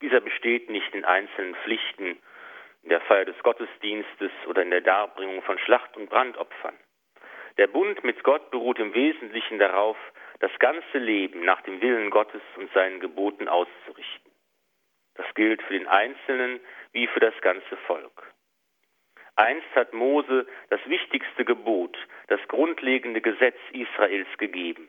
[0.00, 2.18] Dieser besteht nicht in einzelnen Pflichten,
[2.82, 6.74] in der Feier des Gottesdienstes oder in der Darbringung von Schlacht- und Brandopfern.
[7.58, 9.96] Der Bund mit Gott beruht im Wesentlichen darauf,
[10.40, 14.31] das ganze Leben nach dem Willen Gottes und seinen Geboten auszurichten.
[15.14, 16.60] Das gilt für den Einzelnen
[16.92, 18.32] wie für das ganze Volk.
[19.36, 21.96] Einst hat Mose das wichtigste Gebot,
[22.28, 24.88] das grundlegende Gesetz Israels gegeben.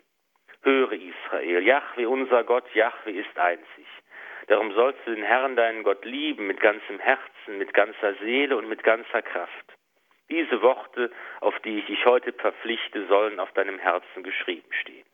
[0.64, 3.88] Höre Israel, Jahwe unser Gott, Jahwe ist einzig.
[4.48, 8.68] Darum sollst du den Herrn deinen Gott lieben mit ganzem Herzen, mit ganzer Seele und
[8.68, 9.78] mit ganzer Kraft.
[10.30, 15.06] Diese Worte, auf die ich dich heute verpflichte, sollen auf deinem Herzen geschrieben stehen.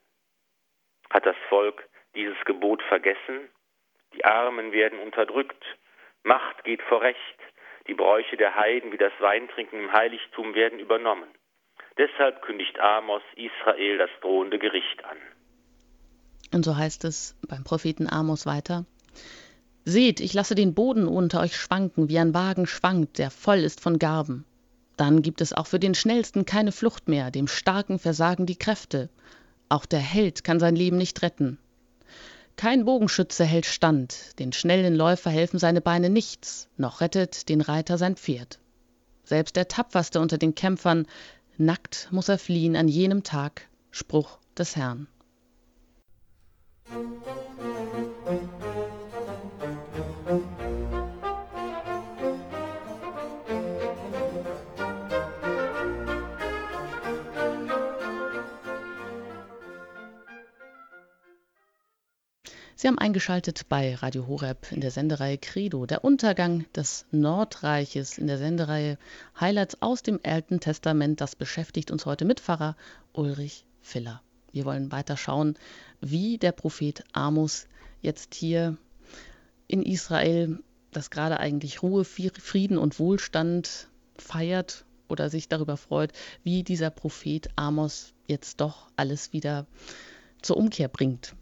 [1.09, 3.49] Hat das Volk dieses Gebot vergessen?
[4.13, 5.63] Die Armen werden unterdrückt,
[6.23, 7.19] Macht geht vor Recht,
[7.87, 11.29] die Bräuche der Heiden wie das Weintrinken im Heiligtum werden übernommen.
[11.97, 15.17] Deshalb kündigt Amos Israel das drohende Gericht an.
[16.53, 18.85] Und so heißt es beim Propheten Amos weiter.
[19.85, 23.81] Seht, ich lasse den Boden unter euch schwanken, wie ein Wagen schwankt, der voll ist
[23.81, 24.45] von Garben.
[24.97, 29.09] Dann gibt es auch für den Schnellsten keine Flucht mehr, dem Starken versagen die Kräfte.
[29.69, 31.57] Auch der Held kann sein Leben nicht retten.
[32.59, 37.97] Kein Bogenschütze hält stand, den schnellen Läufer helfen seine Beine nichts, noch rettet den Reiter
[37.97, 38.59] sein Pferd.
[39.23, 41.07] Selbst der tapferste unter den Kämpfern,
[41.55, 45.07] nackt muss er fliehen an jenem Tag, Spruch des Herrn.
[62.81, 68.25] Sie haben eingeschaltet bei Radio Horeb in der Sendereihe Credo, der Untergang des Nordreiches in
[68.25, 68.97] der Sendereihe
[69.37, 71.19] Highlights aus dem Alten Testament.
[71.19, 72.77] Das beschäftigt uns heute mit Pfarrer
[73.11, 74.21] Ulrich Filler.
[74.53, 75.57] Wir wollen weiter schauen,
[75.99, 77.67] wie der Prophet Amos
[78.01, 78.77] jetzt hier
[79.67, 80.59] in Israel,
[80.91, 86.13] das gerade eigentlich Ruhe, Frieden und Wohlstand feiert oder sich darüber freut,
[86.45, 89.67] wie dieser Prophet Amos jetzt doch alles wieder
[90.41, 91.35] zur Umkehr bringt.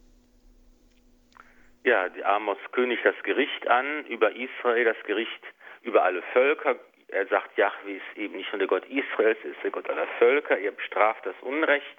[1.88, 5.42] Ja, die Amos kündigt das Gericht an über Israel, das Gericht
[5.84, 6.76] über alle Völker.
[7.08, 10.06] Er sagt, Jahwe ist eben nicht nur der Gott Israels, er ist der Gott aller
[10.20, 10.58] Völker.
[10.58, 11.98] Er bestraft das Unrecht,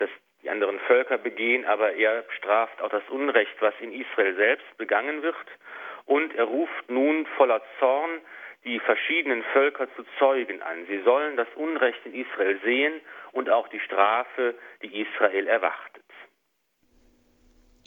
[0.00, 0.10] das
[0.42, 5.22] die anderen Völker begehen, aber er bestraft auch das Unrecht, was in Israel selbst begangen
[5.22, 5.36] wird.
[6.06, 8.10] Und er ruft nun voller Zorn
[8.64, 10.86] die verschiedenen Völker zu Zeugen an.
[10.88, 13.00] Sie sollen das Unrecht in Israel sehen
[13.30, 16.02] und auch die Strafe, die Israel erwartet.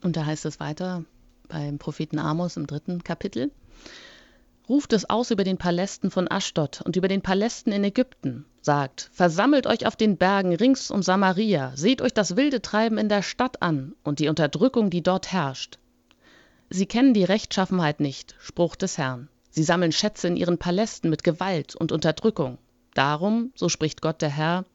[0.06, 1.04] Und da heißt es weiter
[1.48, 3.52] beim Propheten Amos im dritten Kapitel.
[4.70, 8.46] Ruft es aus über den Palästen von Aschdod und über den Palästen in Ägypten.
[8.62, 13.10] Sagt, versammelt euch auf den Bergen rings um Samaria, seht euch das wilde Treiben in
[13.10, 15.80] der Stadt an und die Unterdrückung, die dort herrscht.
[16.70, 19.28] Sie kennen die Rechtschaffenheit nicht, Spruch des Herrn.
[19.50, 22.58] Sie sammeln Schätze in ihren Palästen mit Gewalt und Unterdrückung.
[22.94, 24.66] Darum, so spricht Gott der Herr,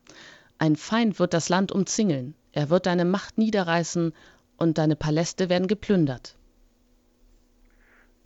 [0.59, 4.13] ein Feind wird das Land umzingeln, er wird deine Macht niederreißen
[4.57, 6.37] und deine Paläste werden geplündert.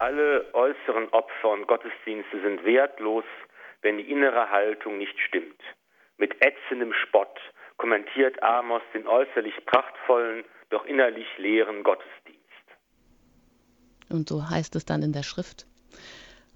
[0.02, 3.22] Alle äußeren Opfer und Gottesdienste sind wertlos,
[3.82, 5.62] wenn die innere Haltung nicht stimmt.
[6.18, 7.38] Mit ätzendem Spott
[7.76, 12.42] kommentiert Amos den äußerlich prachtvollen, doch innerlich leeren Gottesdienst.
[14.10, 15.66] Und so heißt es dann in der Schrift.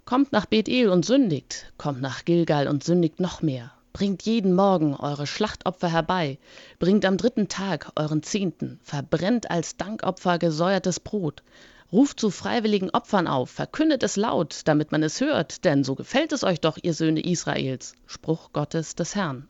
[0.03, 3.71] Kommt nach Bethel und sündigt, kommt nach Gilgal und sündigt noch mehr.
[3.93, 6.37] Bringt jeden Morgen eure Schlachtopfer herbei,
[6.79, 11.43] bringt am dritten Tag euren Zehnten, verbrennt als Dankopfer gesäuertes Brot,
[11.91, 16.31] ruft zu freiwilligen Opfern auf, verkündet es laut, damit man es hört, denn so gefällt
[16.31, 17.95] es euch doch, ihr Söhne Israels.
[18.07, 19.49] Spruch Gottes des Herrn.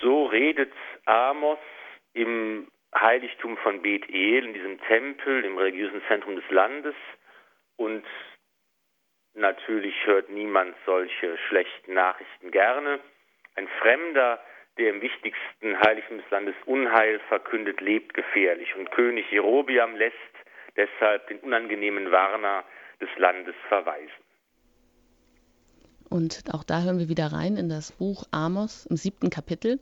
[0.00, 0.72] So redet
[1.04, 1.58] Amos
[2.14, 6.94] im Heiligtum von Bethel, in diesem Tempel, im religiösen Zentrum des Landes.
[7.76, 8.04] Und
[9.34, 13.00] natürlich hört niemand solche schlechten Nachrichten gerne.
[13.56, 14.40] Ein Fremder,
[14.78, 18.74] der im wichtigsten Heiligtum des Landes Unheil verkündet, lebt gefährlich.
[18.76, 20.14] Und König Jerobiam lässt
[20.76, 22.64] deshalb den unangenehmen Warner
[23.00, 24.22] des Landes verweisen.
[26.08, 29.78] Und auch da hören wir wieder rein in das Buch Amos im siebten Kapitel.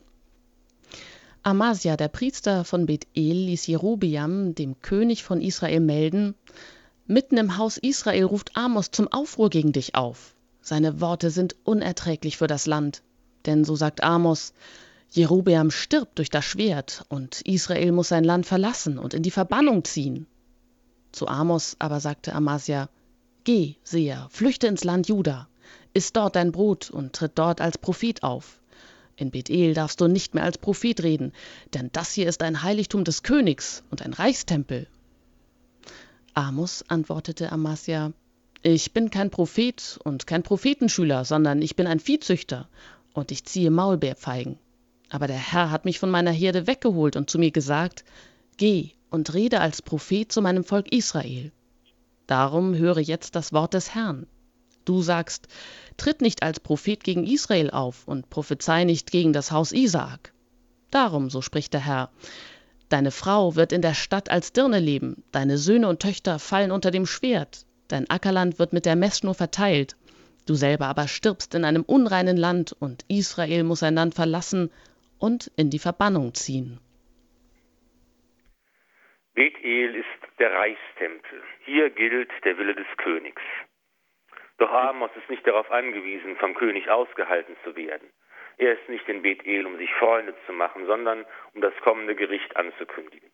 [1.42, 6.34] Amasia, der Priester von Bethel, ließ Jerobiam, dem König von Israel, melden:
[7.06, 10.34] Mitten im Haus Israel ruft Amos zum Aufruhr gegen dich auf.
[10.60, 13.02] Seine Worte sind unerträglich für das Land.
[13.46, 14.52] Denn so sagt Amos:
[15.10, 19.84] Jerobeam stirbt durch das Schwert, und Israel muss sein Land verlassen und in die Verbannung
[19.84, 20.26] ziehen.
[21.12, 22.88] Zu Amos aber sagte Amasia:
[23.44, 25.48] Geh, Seher, flüchte ins Land Juda,
[25.94, 28.60] iss dort dein Brot und tritt dort als Prophet auf.
[29.14, 31.32] In Bethel darfst du nicht mehr als Prophet reden,
[31.72, 34.88] denn das hier ist ein Heiligtum des Königs und ein Reichstempel.
[36.34, 38.12] Amos antwortete Amasia,
[38.62, 42.68] ich bin kein Prophet und kein Prophetenschüler, sondern ich bin ein Viehzüchter
[43.16, 44.58] und ich ziehe Maulbeerfeigen.
[45.08, 48.04] Aber der Herr hat mich von meiner Herde weggeholt und zu mir gesagt,
[48.56, 51.52] Geh und rede als Prophet zu meinem Volk Israel.
[52.26, 54.26] Darum höre jetzt das Wort des Herrn.
[54.84, 55.48] Du sagst,
[55.96, 60.32] tritt nicht als Prophet gegen Israel auf und prophezei nicht gegen das Haus Isaak.
[60.90, 62.10] Darum, so spricht der Herr,
[62.88, 66.90] deine Frau wird in der Stadt als Dirne leben, deine Söhne und Töchter fallen unter
[66.90, 69.96] dem Schwert, dein Ackerland wird mit der Messschnur verteilt,
[70.46, 74.70] du selber aber stirbst in einem unreinen Land, und Israel muss sein Land verlassen
[75.18, 76.80] und in die Verbannung ziehen.
[79.34, 81.42] Bethel ist der Reichstempel.
[81.64, 83.42] Hier gilt der Wille des Königs.
[84.58, 88.08] Doch Amos ist nicht darauf angewiesen, vom König ausgehalten zu werden.
[88.58, 92.56] Er ist nicht in Bethel, um sich Freunde zu machen, sondern um das kommende Gericht
[92.56, 93.30] anzukündigen.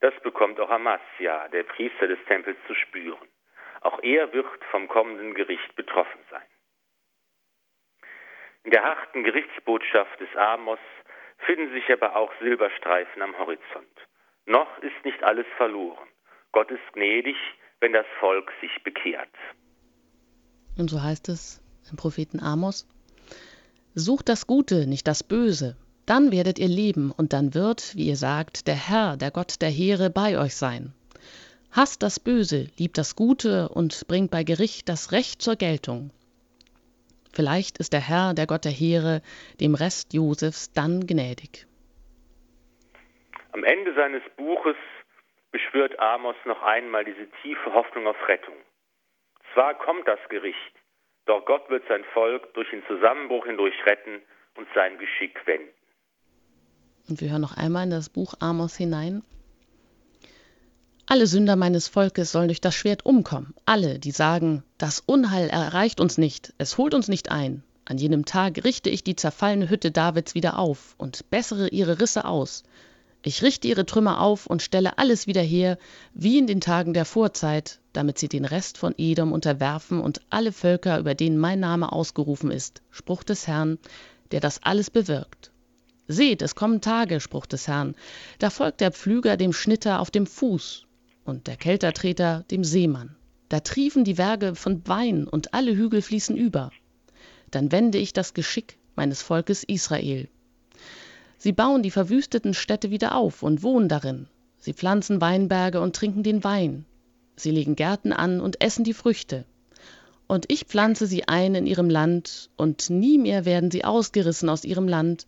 [0.00, 3.28] Das bekommt auch Amasia, der Priester des Tempels, zu spüren.
[3.80, 6.42] Auch er wird vom kommenden Gericht betroffen sein.
[8.64, 10.78] In der harten Gerichtsbotschaft des Amos
[11.38, 13.96] finden sich aber auch Silberstreifen am Horizont.
[14.44, 16.08] Noch ist nicht alles verloren.
[16.52, 17.36] Gott ist gnädig,
[17.80, 19.30] wenn das Volk sich bekehrt.
[20.76, 22.86] Und so heißt es im Propheten Amos,
[23.94, 25.76] Sucht das Gute, nicht das Böse,
[26.06, 29.68] dann werdet ihr leben, und dann wird, wie ihr sagt, der Herr, der Gott der
[29.68, 30.94] Heere, bei euch sein.
[31.72, 36.10] Hasst das Böse, liebt das Gute und bringt bei Gericht das Recht zur Geltung.
[37.32, 39.22] Vielleicht ist der Herr, der Gott der Heere,
[39.60, 41.66] dem Rest Josefs dann gnädig.
[43.52, 44.76] Am Ende seines Buches
[45.52, 48.54] beschwört Amos noch einmal diese tiefe Hoffnung auf Rettung.
[49.54, 50.74] Zwar kommt das Gericht,
[51.26, 54.22] doch Gott wird sein Volk durch den Zusammenbruch hindurch retten
[54.56, 55.68] und sein Geschick wenden.
[57.08, 59.22] Und wir hören noch einmal in das Buch Amos hinein.
[61.12, 63.52] Alle Sünder meines Volkes sollen durch das Schwert umkommen.
[63.64, 67.64] Alle, die sagen, das Unheil erreicht uns nicht, es holt uns nicht ein.
[67.84, 72.26] An jenem Tag richte ich die zerfallene Hütte Davids wieder auf und bessere ihre Risse
[72.26, 72.62] aus.
[73.22, 75.78] Ich richte ihre Trümmer auf und stelle alles wieder her,
[76.14, 80.52] wie in den Tagen der Vorzeit, damit sie den Rest von Edom unterwerfen und alle
[80.52, 83.80] Völker, über denen mein Name ausgerufen ist, Spruch des Herrn,
[84.30, 85.50] der das alles bewirkt.
[86.06, 87.96] Seht, es kommen Tage, Spruch des Herrn,
[88.38, 90.86] da folgt der Pflüger dem Schnitter auf dem Fuß
[91.30, 93.16] und der Keltertreter dem Seemann.
[93.48, 96.70] Da triefen die Berge von Wein und alle Hügel fließen über.
[97.50, 100.28] Dann wende ich das Geschick meines Volkes Israel.
[101.38, 104.26] Sie bauen die verwüsteten Städte wieder auf und wohnen darin.
[104.58, 106.84] Sie pflanzen Weinberge und trinken den Wein.
[107.36, 109.46] Sie legen Gärten an und essen die Früchte.
[110.26, 114.64] Und ich pflanze sie ein in ihrem Land, und nie mehr werden sie ausgerissen aus
[114.64, 115.26] ihrem Land,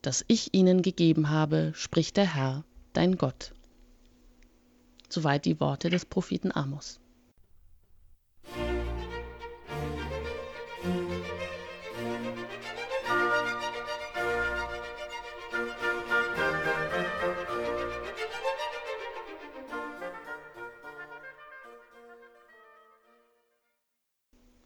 [0.00, 3.52] das ich ihnen gegeben habe, spricht der Herr, dein Gott.
[5.12, 7.00] Soweit die Worte des Propheten Amos.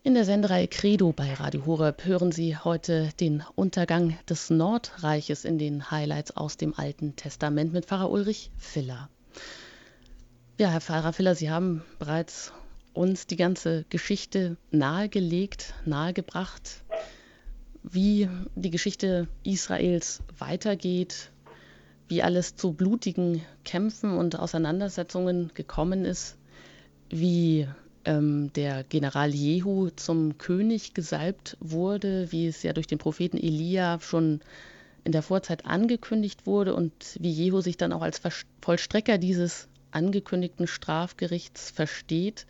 [0.03, 5.59] In der Sendereihe Credo bei Radio Horeb hören Sie heute den Untergang des Nordreiches in
[5.59, 9.09] den Highlights aus dem Alten Testament mit Pfarrer Ulrich Filler.
[10.57, 12.53] Ja, Herr Pfarrer Filler, Sie haben bereits
[12.93, 16.85] uns die ganze Geschichte nahegelegt, nahegebracht,
[17.83, 21.33] wie die Geschichte Israels weitergeht,
[22.07, 26.37] wie alles zu blutigen Kämpfen und Auseinandersetzungen gekommen ist,
[27.11, 27.67] wie
[28.05, 33.99] ähm, der General Jehu zum König gesalbt wurde, wie es ja durch den Propheten Elia
[33.99, 34.39] schon
[35.03, 38.21] in der Vorzeit angekündigt wurde und wie Jehu sich dann auch als
[38.61, 42.47] Vollstrecker dieses angekündigten Strafgerichts versteht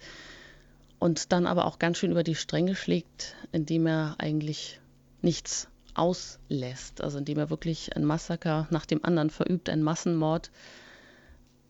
[0.99, 4.81] und dann aber auch ganz schön über die Stränge schlägt, indem er eigentlich
[5.23, 10.51] nichts auslässt, also indem er wirklich ein Massaker nach dem anderen verübt, einen Massenmord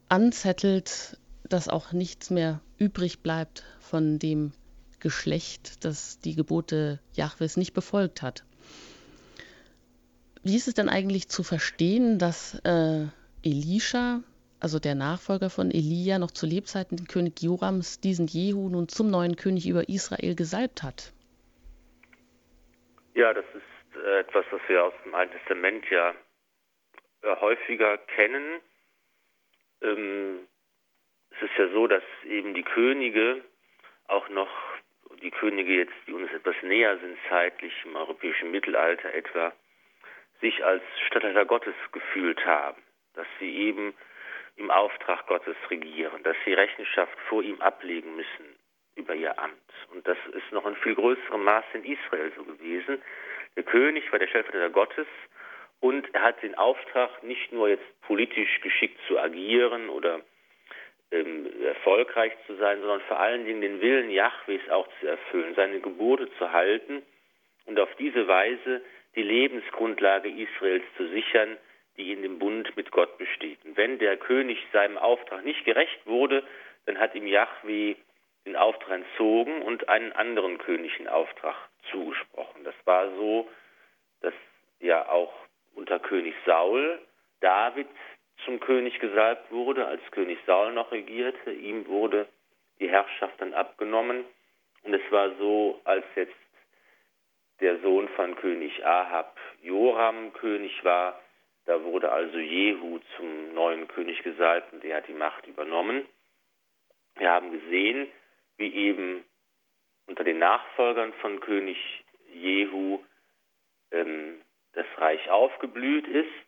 [0.08, 1.18] anzettelt,
[1.48, 4.52] dass auch nichts mehr übrig bleibt von dem
[5.00, 8.44] Geschlecht, das die Gebote Jahwes nicht befolgt hat.
[10.42, 13.06] Wie ist es denn eigentlich zu verstehen, dass äh,
[13.42, 14.20] Elisha,
[14.64, 19.10] also der Nachfolger von Elia, noch zu Lebzeiten den König Jorams diesen Jehu nun zum
[19.10, 21.12] neuen König über Israel gesalbt hat?
[23.12, 26.14] Ja, das ist äh, etwas, was wir aus dem Alten Testament ja
[27.20, 28.60] äh, häufiger kennen.
[29.82, 30.48] Ähm,
[31.36, 33.44] es ist ja so, dass eben die Könige
[34.08, 34.48] auch noch,
[35.22, 39.52] die Könige jetzt, die uns etwas näher sind zeitlich im europäischen Mittelalter etwa,
[40.40, 42.80] sich als Statthalter Gottes gefühlt haben,
[43.12, 43.92] dass sie eben
[44.56, 48.56] im Auftrag Gottes regieren, dass sie Rechenschaft vor ihm ablegen müssen
[48.96, 49.58] über ihr Amt.
[49.92, 53.02] Und das ist noch in viel größerem Maß in Israel so gewesen.
[53.56, 55.06] Der König war der Stellvertreter Gottes
[55.80, 60.20] und er hat den Auftrag, nicht nur jetzt politisch geschickt zu agieren oder
[61.10, 65.80] ähm, erfolgreich zu sein, sondern vor allen Dingen den Willen Jahwes auch zu erfüllen, seine
[65.80, 67.02] Gebote zu halten
[67.66, 68.82] und auf diese Weise
[69.14, 71.56] die Lebensgrundlage Israels zu sichern,
[71.96, 73.64] die in dem Bund mit Gott besteht.
[73.64, 76.42] Und wenn der König seinem Auftrag nicht gerecht wurde,
[76.86, 77.96] dann hat ihm Jahwe
[78.46, 81.56] den Auftrag entzogen und einen anderen König einen Auftrag
[81.90, 82.64] zugesprochen.
[82.64, 83.48] Das war so,
[84.20, 84.34] dass
[84.80, 85.32] ja auch
[85.74, 86.98] unter König Saul
[87.40, 87.88] David
[88.44, 91.52] zum König gesalbt wurde, als König Saul noch regierte.
[91.52, 92.26] Ihm wurde
[92.80, 94.24] die Herrschaft dann abgenommen.
[94.82, 96.34] Und es war so, als jetzt
[97.60, 101.20] der Sohn von König Ahab Joram König war,
[101.66, 106.06] da wurde also Jehu zum neuen König gesalbt und der hat die Macht übernommen.
[107.16, 108.08] Wir haben gesehen,
[108.56, 109.24] wie eben
[110.06, 111.78] unter den Nachfolgern von König
[112.32, 112.98] Jehu
[113.90, 114.40] ähm,
[114.72, 116.44] das Reich aufgeblüht ist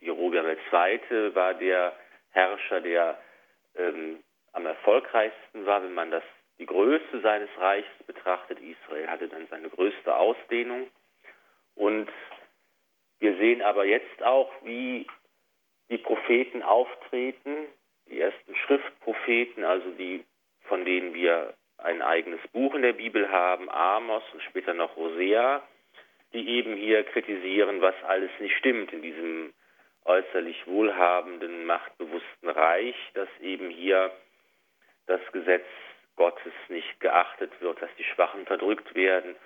[0.00, 1.34] Jerobeam II.
[1.34, 1.96] war der
[2.30, 3.18] Herrscher, der
[3.76, 6.22] ähm, am erfolgreichsten war, wenn man das
[6.58, 8.58] die Größe seines Reichs betrachtet.
[8.60, 10.88] Israel hatte dann seine größte Ausdehnung.
[11.74, 12.08] Und
[13.20, 15.06] wir sehen aber jetzt auch, wie
[15.90, 17.66] die Propheten auftreten,
[18.08, 20.24] die ersten Schriftpropheten, also die,
[20.62, 25.62] von denen wir ein eigenes Buch in der Bibel haben, Amos und später noch Hosea,
[26.32, 29.54] die eben hier kritisieren, was alles nicht stimmt in diesem
[30.04, 34.10] äußerlich wohlhabenden, machtbewussten Reich, dass eben hier
[35.06, 35.66] das Gesetz
[36.16, 39.36] Gottes nicht geachtet wird, dass die Schwachen verdrückt werden.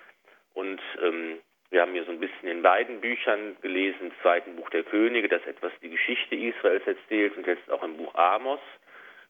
[0.53, 1.39] Und ähm,
[1.73, 5.27] wir haben hier so ein bisschen in beiden Büchern gelesen, im zweiten Buch der Könige,
[5.27, 8.59] das etwas die Geschichte Israels erzählt und jetzt auch im Buch Amos.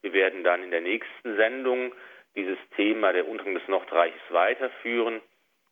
[0.02, 1.94] Wir werden dann in der nächsten Sendung
[2.36, 5.22] dieses Thema der Untergang des Nordreiches weiterführen.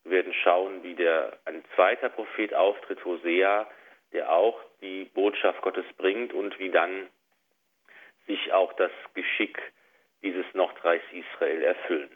[0.05, 3.69] Wir werden schauen, wie der ein zweiter Prophet auftritt, Hosea,
[4.13, 7.09] der auch die Botschaft Gottes bringt und wie dann
[8.27, 9.61] sich auch das Geschick
[10.23, 12.09] dieses Nordreichs Israel erfüllen.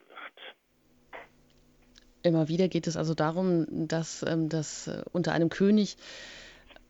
[2.25, 5.95] Immer wieder geht es also darum, dass, ähm, dass äh, unter einem König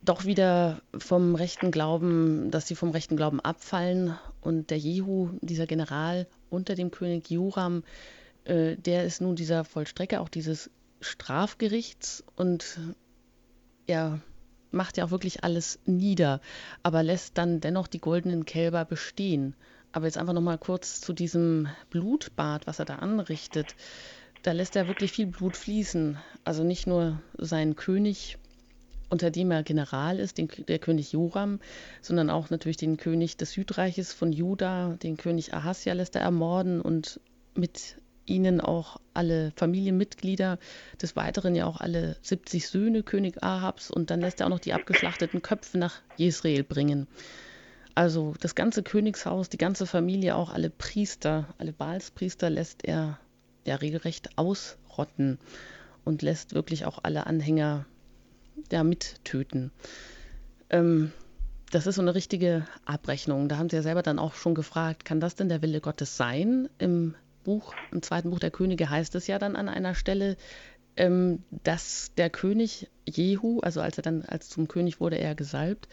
[0.01, 5.67] doch wieder vom rechten Glauben, dass sie vom rechten Glauben abfallen und der Jehu, dieser
[5.67, 7.83] General, unter dem König Joram,
[8.45, 10.69] äh, der ist nun dieser Vollstrecker auch dieses
[11.01, 12.79] Strafgerichts und
[13.87, 14.21] er
[14.71, 16.39] macht ja auch wirklich alles nieder,
[16.81, 19.53] aber lässt dann dennoch die goldenen Kälber bestehen.
[19.91, 23.75] Aber jetzt einfach noch mal kurz zu diesem Blutbad, was er da anrichtet.
[24.45, 26.19] Da lässt er wirklich viel Blut fließen.
[26.43, 28.37] Also nicht nur seinen König,
[29.09, 31.59] unter dem er General ist, den, der König Joram,
[32.03, 36.79] sondern auch natürlich den König des Südreiches von Juda, den König Ahasja lässt er ermorden
[36.79, 37.19] und
[37.55, 40.59] mit ihnen auch alle Familienmitglieder,
[41.01, 44.59] des Weiteren ja auch alle 70 Söhne König Ahabs und dann lässt er auch noch
[44.59, 47.07] die abgeschlachteten Köpfe nach Jezreel bringen.
[47.95, 53.17] Also das ganze Königshaus, die ganze Familie, auch alle Priester, alle Baalspriester lässt er
[53.65, 55.39] ja regelrecht ausrotten
[56.03, 57.85] und lässt wirklich auch alle Anhänger
[58.71, 59.71] ja mittöten.
[60.69, 61.11] Ähm,
[61.71, 63.49] das ist so eine richtige Abrechnung.
[63.49, 66.15] Da haben Sie ja selber dann auch schon gefragt, kann das denn der Wille Gottes
[66.15, 70.37] sein im Buch, im zweiten Buch der Könige heißt es ja dann an einer Stelle,
[70.97, 75.87] ähm, dass der König Jehu, also als er dann als zum König wurde, er gesalbt,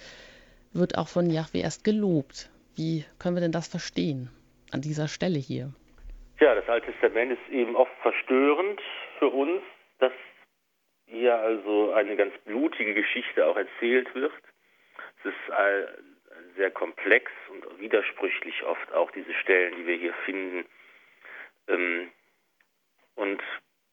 [0.72, 2.50] wird auch von Yahweh erst gelobt.
[2.74, 4.30] Wie können wir denn das verstehen
[4.70, 5.74] an dieser Stelle hier?
[6.40, 8.80] Ja, das Alte Testament ist eben oft verstörend
[9.18, 9.62] für uns,
[9.98, 10.12] dass
[11.06, 14.32] hier also eine ganz blutige Geschichte auch erzählt wird.
[15.20, 15.56] Es ist
[16.56, 20.64] sehr komplex und widersprüchlich oft auch diese Stellen, die wir hier finden.
[21.68, 22.10] Ähm,
[23.14, 23.42] und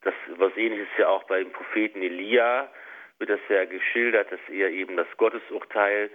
[0.02, 2.70] das was ähnliches ja auch beim Propheten Elia
[3.18, 6.10] wird das ja geschildert, dass er eben das Gottesurteil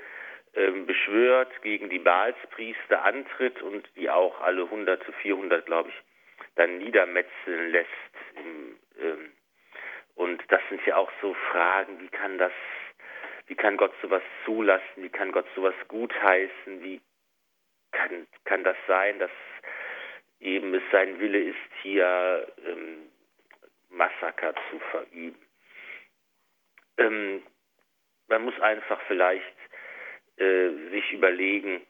[0.56, 5.96] ähm, beschwört, gegen die Baalspriester antritt und die auch alle 100 zu 400, glaube ich,
[6.56, 7.90] dann niedermetzeln lässt.
[8.38, 9.32] Ähm,
[10.16, 12.54] und das sind ja auch so Fragen, wie kann das,
[13.48, 17.02] wie kann Gott sowas zulassen, wie kann Gott sowas gutheißen, wie
[17.92, 19.32] kann, kann das sein, dass
[20.40, 23.10] eben es sein Wille ist, hier ähm,
[23.90, 25.40] Massaker zu verüben.
[26.98, 27.44] Ähm,
[28.28, 29.56] man muss einfach vielleicht
[30.38, 31.86] äh, sich überlegen,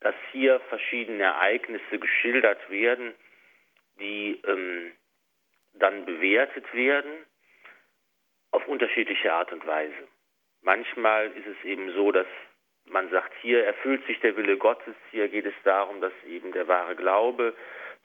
[0.00, 3.14] dass hier verschiedene Ereignisse geschildert werden,
[4.00, 4.92] die ähm,
[5.74, 7.12] dann bewertet werden
[8.50, 10.08] auf unterschiedliche Art und Weise.
[10.62, 12.26] Manchmal ist es eben so, dass
[12.86, 16.66] man sagt, hier erfüllt sich der Wille Gottes, hier geht es darum, dass eben der
[16.66, 17.54] wahre Glaube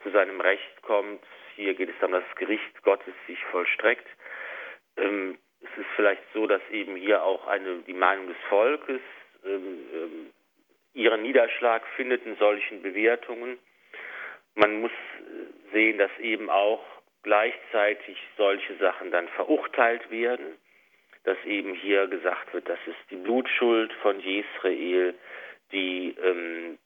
[0.02, 1.22] zu seinem Recht kommt,
[1.56, 4.06] hier geht es darum, dass das Gericht Gottes sich vollstreckt.
[4.96, 9.00] Ähm, es ist vielleicht so, dass eben hier auch eine, die Meinung des Volkes
[9.44, 10.32] ähm, ähm,
[10.92, 13.58] ihren Niederschlag findet in solchen Bewertungen.
[14.54, 16.84] Man muss äh, sehen, dass eben auch
[17.22, 20.56] gleichzeitig solche Sachen dann verurteilt werden
[21.26, 25.12] dass eben hier gesagt wird, das ist die Blutschuld von Jesrael,
[25.72, 26.78] die ähm,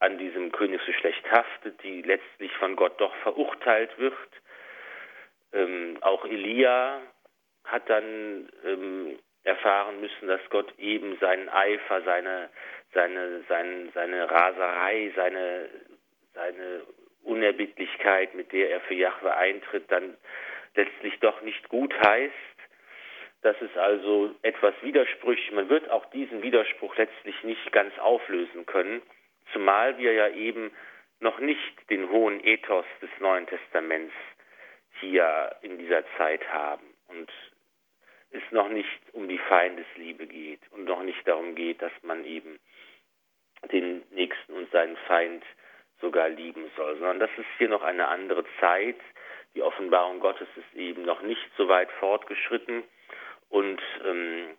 [0.00, 4.14] an diesem Königsgeschlecht haftet, die letztlich von Gott doch verurteilt wird.
[5.52, 7.00] Ähm, auch Elia
[7.64, 12.50] hat dann ähm, erfahren müssen, dass Gott eben seinen Eifer, seine,
[12.92, 15.68] seine, seine, seine Raserei, seine,
[16.34, 16.82] seine
[17.28, 20.16] Unerbittlichkeit, mit der er für Jahwe eintritt, dann
[20.74, 22.34] letztlich doch nicht gut heißt.
[23.42, 25.52] Das ist also etwas widersprüchlich.
[25.52, 29.02] Man wird auch diesen Widerspruch letztlich nicht ganz auflösen können,
[29.52, 30.72] zumal wir ja eben
[31.20, 34.14] noch nicht den hohen Ethos des Neuen Testaments
[35.00, 37.30] hier in dieser Zeit haben und
[38.30, 42.58] es noch nicht um die Feindesliebe geht und noch nicht darum geht, dass man eben
[43.72, 45.42] den Nächsten und seinen Feind
[46.00, 48.96] sogar lieben soll, sondern das ist hier noch eine andere Zeit.
[49.54, 52.84] Die Offenbarung Gottes ist eben noch nicht so weit fortgeschritten
[53.48, 54.56] und ähm,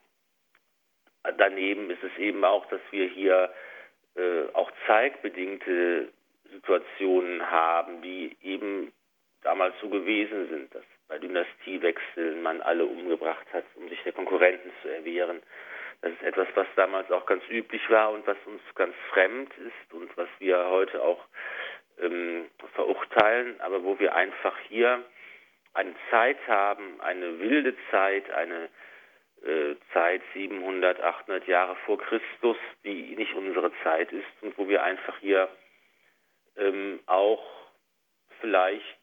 [1.37, 3.53] daneben ist es eben auch, dass wir hier
[4.15, 6.09] äh, auch zeigbedingte
[6.51, 8.91] Situationen haben, die eben
[9.41, 14.71] damals so gewesen sind, dass bei Dynastiewechseln man alle umgebracht hat, um sich der Konkurrenten
[14.81, 15.41] zu erwehren.
[16.01, 19.93] Das ist etwas, was damals auch ganz üblich war und was uns ganz fremd ist
[19.93, 21.25] und was wir heute auch
[21.99, 25.03] ähm, verurteilen, aber wo wir einfach hier
[25.73, 28.69] eine Zeit haben, eine wilde Zeit, eine
[29.43, 34.83] äh, Zeit 700, 800 Jahre vor Christus, die nicht unsere Zeit ist und wo wir
[34.83, 35.49] einfach hier
[36.57, 37.45] ähm, auch
[38.41, 38.99] vielleicht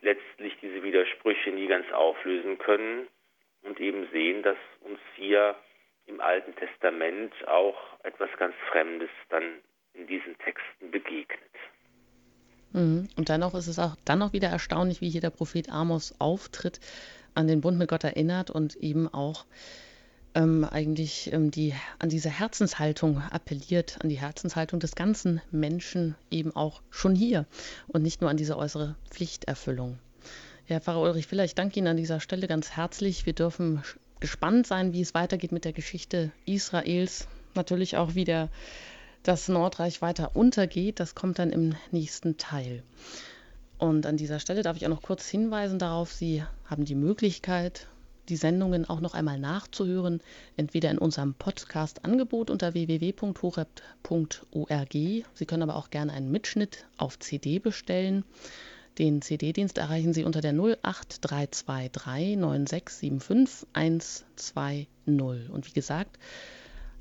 [0.00, 3.08] letztlich diese Widersprüche nie ganz auflösen können
[3.62, 5.56] und eben sehen, dass uns hier
[6.12, 9.42] im Alten Testament auch etwas ganz Fremdes dann
[9.94, 11.40] in diesen Texten begegnet.
[12.72, 13.08] Mhm.
[13.16, 16.80] Und dennoch ist es auch dann noch wieder erstaunlich, wie hier der Prophet Amos auftritt,
[17.34, 19.46] an den Bund mit Gott erinnert und eben auch
[20.34, 26.54] ähm, eigentlich ähm, die, an diese Herzenshaltung appelliert, an die Herzenshaltung des ganzen Menschen eben
[26.54, 27.46] auch schon hier
[27.88, 29.98] und nicht nur an diese äußere Pflichterfüllung.
[30.66, 33.26] Herr Pfarrer Ulrich Viller, ich danke Ihnen an dieser Stelle ganz herzlich.
[33.26, 33.82] Wir dürfen
[34.22, 37.28] gespannt sein, wie es weitergeht mit der Geschichte Israels.
[37.54, 38.48] Natürlich auch, wie der,
[39.24, 41.00] das Nordreich weiter untergeht.
[41.00, 42.82] Das kommt dann im nächsten Teil.
[43.78, 47.88] Und an dieser Stelle darf ich auch noch kurz hinweisen darauf, Sie haben die Möglichkeit,
[48.28, 50.20] die Sendungen auch noch einmal nachzuhören,
[50.56, 54.94] entweder in unserem Podcast-Angebot unter www.horeb.org.
[54.94, 58.24] Sie können aber auch gerne einen Mitschnitt auf CD bestellen.
[58.98, 64.88] Den CD-Dienst erreichen Sie unter der 08323 9675 120.
[65.50, 66.18] Und wie gesagt,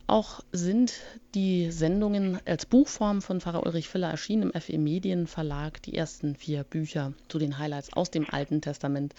[0.08, 0.94] auch sind
[1.36, 5.82] die Sendungen als Buchform von Pfarrer Ulrich Filler erschienen im FE Medien Verlag.
[5.84, 9.14] Die ersten vier Bücher zu den Highlights aus dem Alten Testament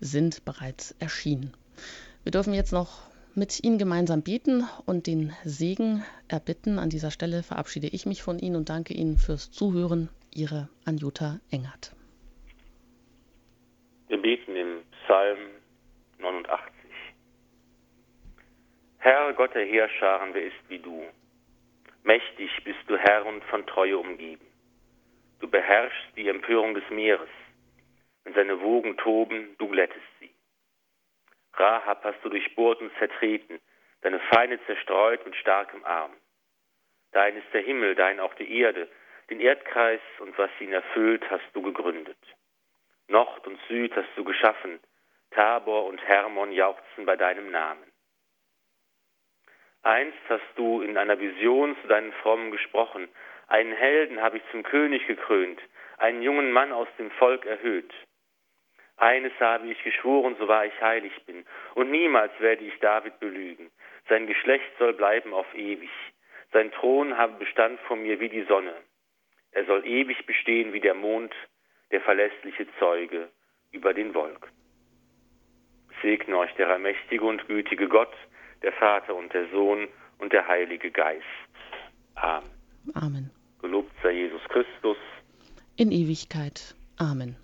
[0.00, 1.52] sind bereits erschienen.
[2.22, 3.02] Wir dürfen jetzt noch
[3.34, 6.78] mit Ihnen gemeinsam beten und den Segen erbitten.
[6.78, 10.08] An dieser Stelle verabschiede ich mich von Ihnen und danke Ihnen fürs Zuhören.
[10.32, 11.94] Ihre Anjuta Engert.
[14.14, 15.40] Wir beten im Psalm
[16.18, 16.72] 89.
[18.98, 21.04] Herr Gott der Heerscharen, wer ist wie du?
[22.04, 24.46] Mächtig bist du Herr und von Treue umgeben.
[25.40, 27.28] Du beherrschst die Empörung des Meeres.
[28.22, 30.30] Wenn seine Wogen toben, du glättest sie.
[31.54, 33.58] Rahab hast du durchbohrt und zertreten,
[34.02, 36.12] deine Feinde zerstreut mit starkem Arm.
[37.10, 38.88] Dein ist der Himmel, dein auch die Erde,
[39.28, 42.16] den Erdkreis und was ihn erfüllt, hast du gegründet.
[43.08, 44.80] Nord und Süd hast du geschaffen,
[45.30, 47.84] Tabor und Hermon jauchzen bei deinem Namen.
[49.82, 53.08] Einst hast du in einer Vision zu deinen Frommen gesprochen,
[53.48, 55.60] einen Helden habe ich zum König gekrönt,
[55.98, 57.92] einen jungen Mann aus dem Volk erhöht.
[58.96, 61.44] Eines habe ich geschworen, so wahr ich heilig bin,
[61.74, 63.70] und niemals werde ich David belügen.
[64.08, 65.90] Sein Geschlecht soll bleiben auf ewig.
[66.52, 68.74] Sein Thron habe Bestand vor mir wie die Sonne.
[69.50, 71.34] Er soll ewig bestehen wie der Mond,
[71.90, 73.28] der verlässliche Zeuge
[73.72, 74.50] über den Wolken.
[76.02, 78.12] Segne euch der allmächtige und gütige Gott,
[78.62, 81.24] der Vater und der Sohn und der Heilige Geist.
[82.16, 82.50] Amen.
[82.94, 83.30] Amen.
[83.60, 84.96] Gelobt sei Jesus Christus.
[85.76, 86.74] In Ewigkeit.
[86.98, 87.36] Amen.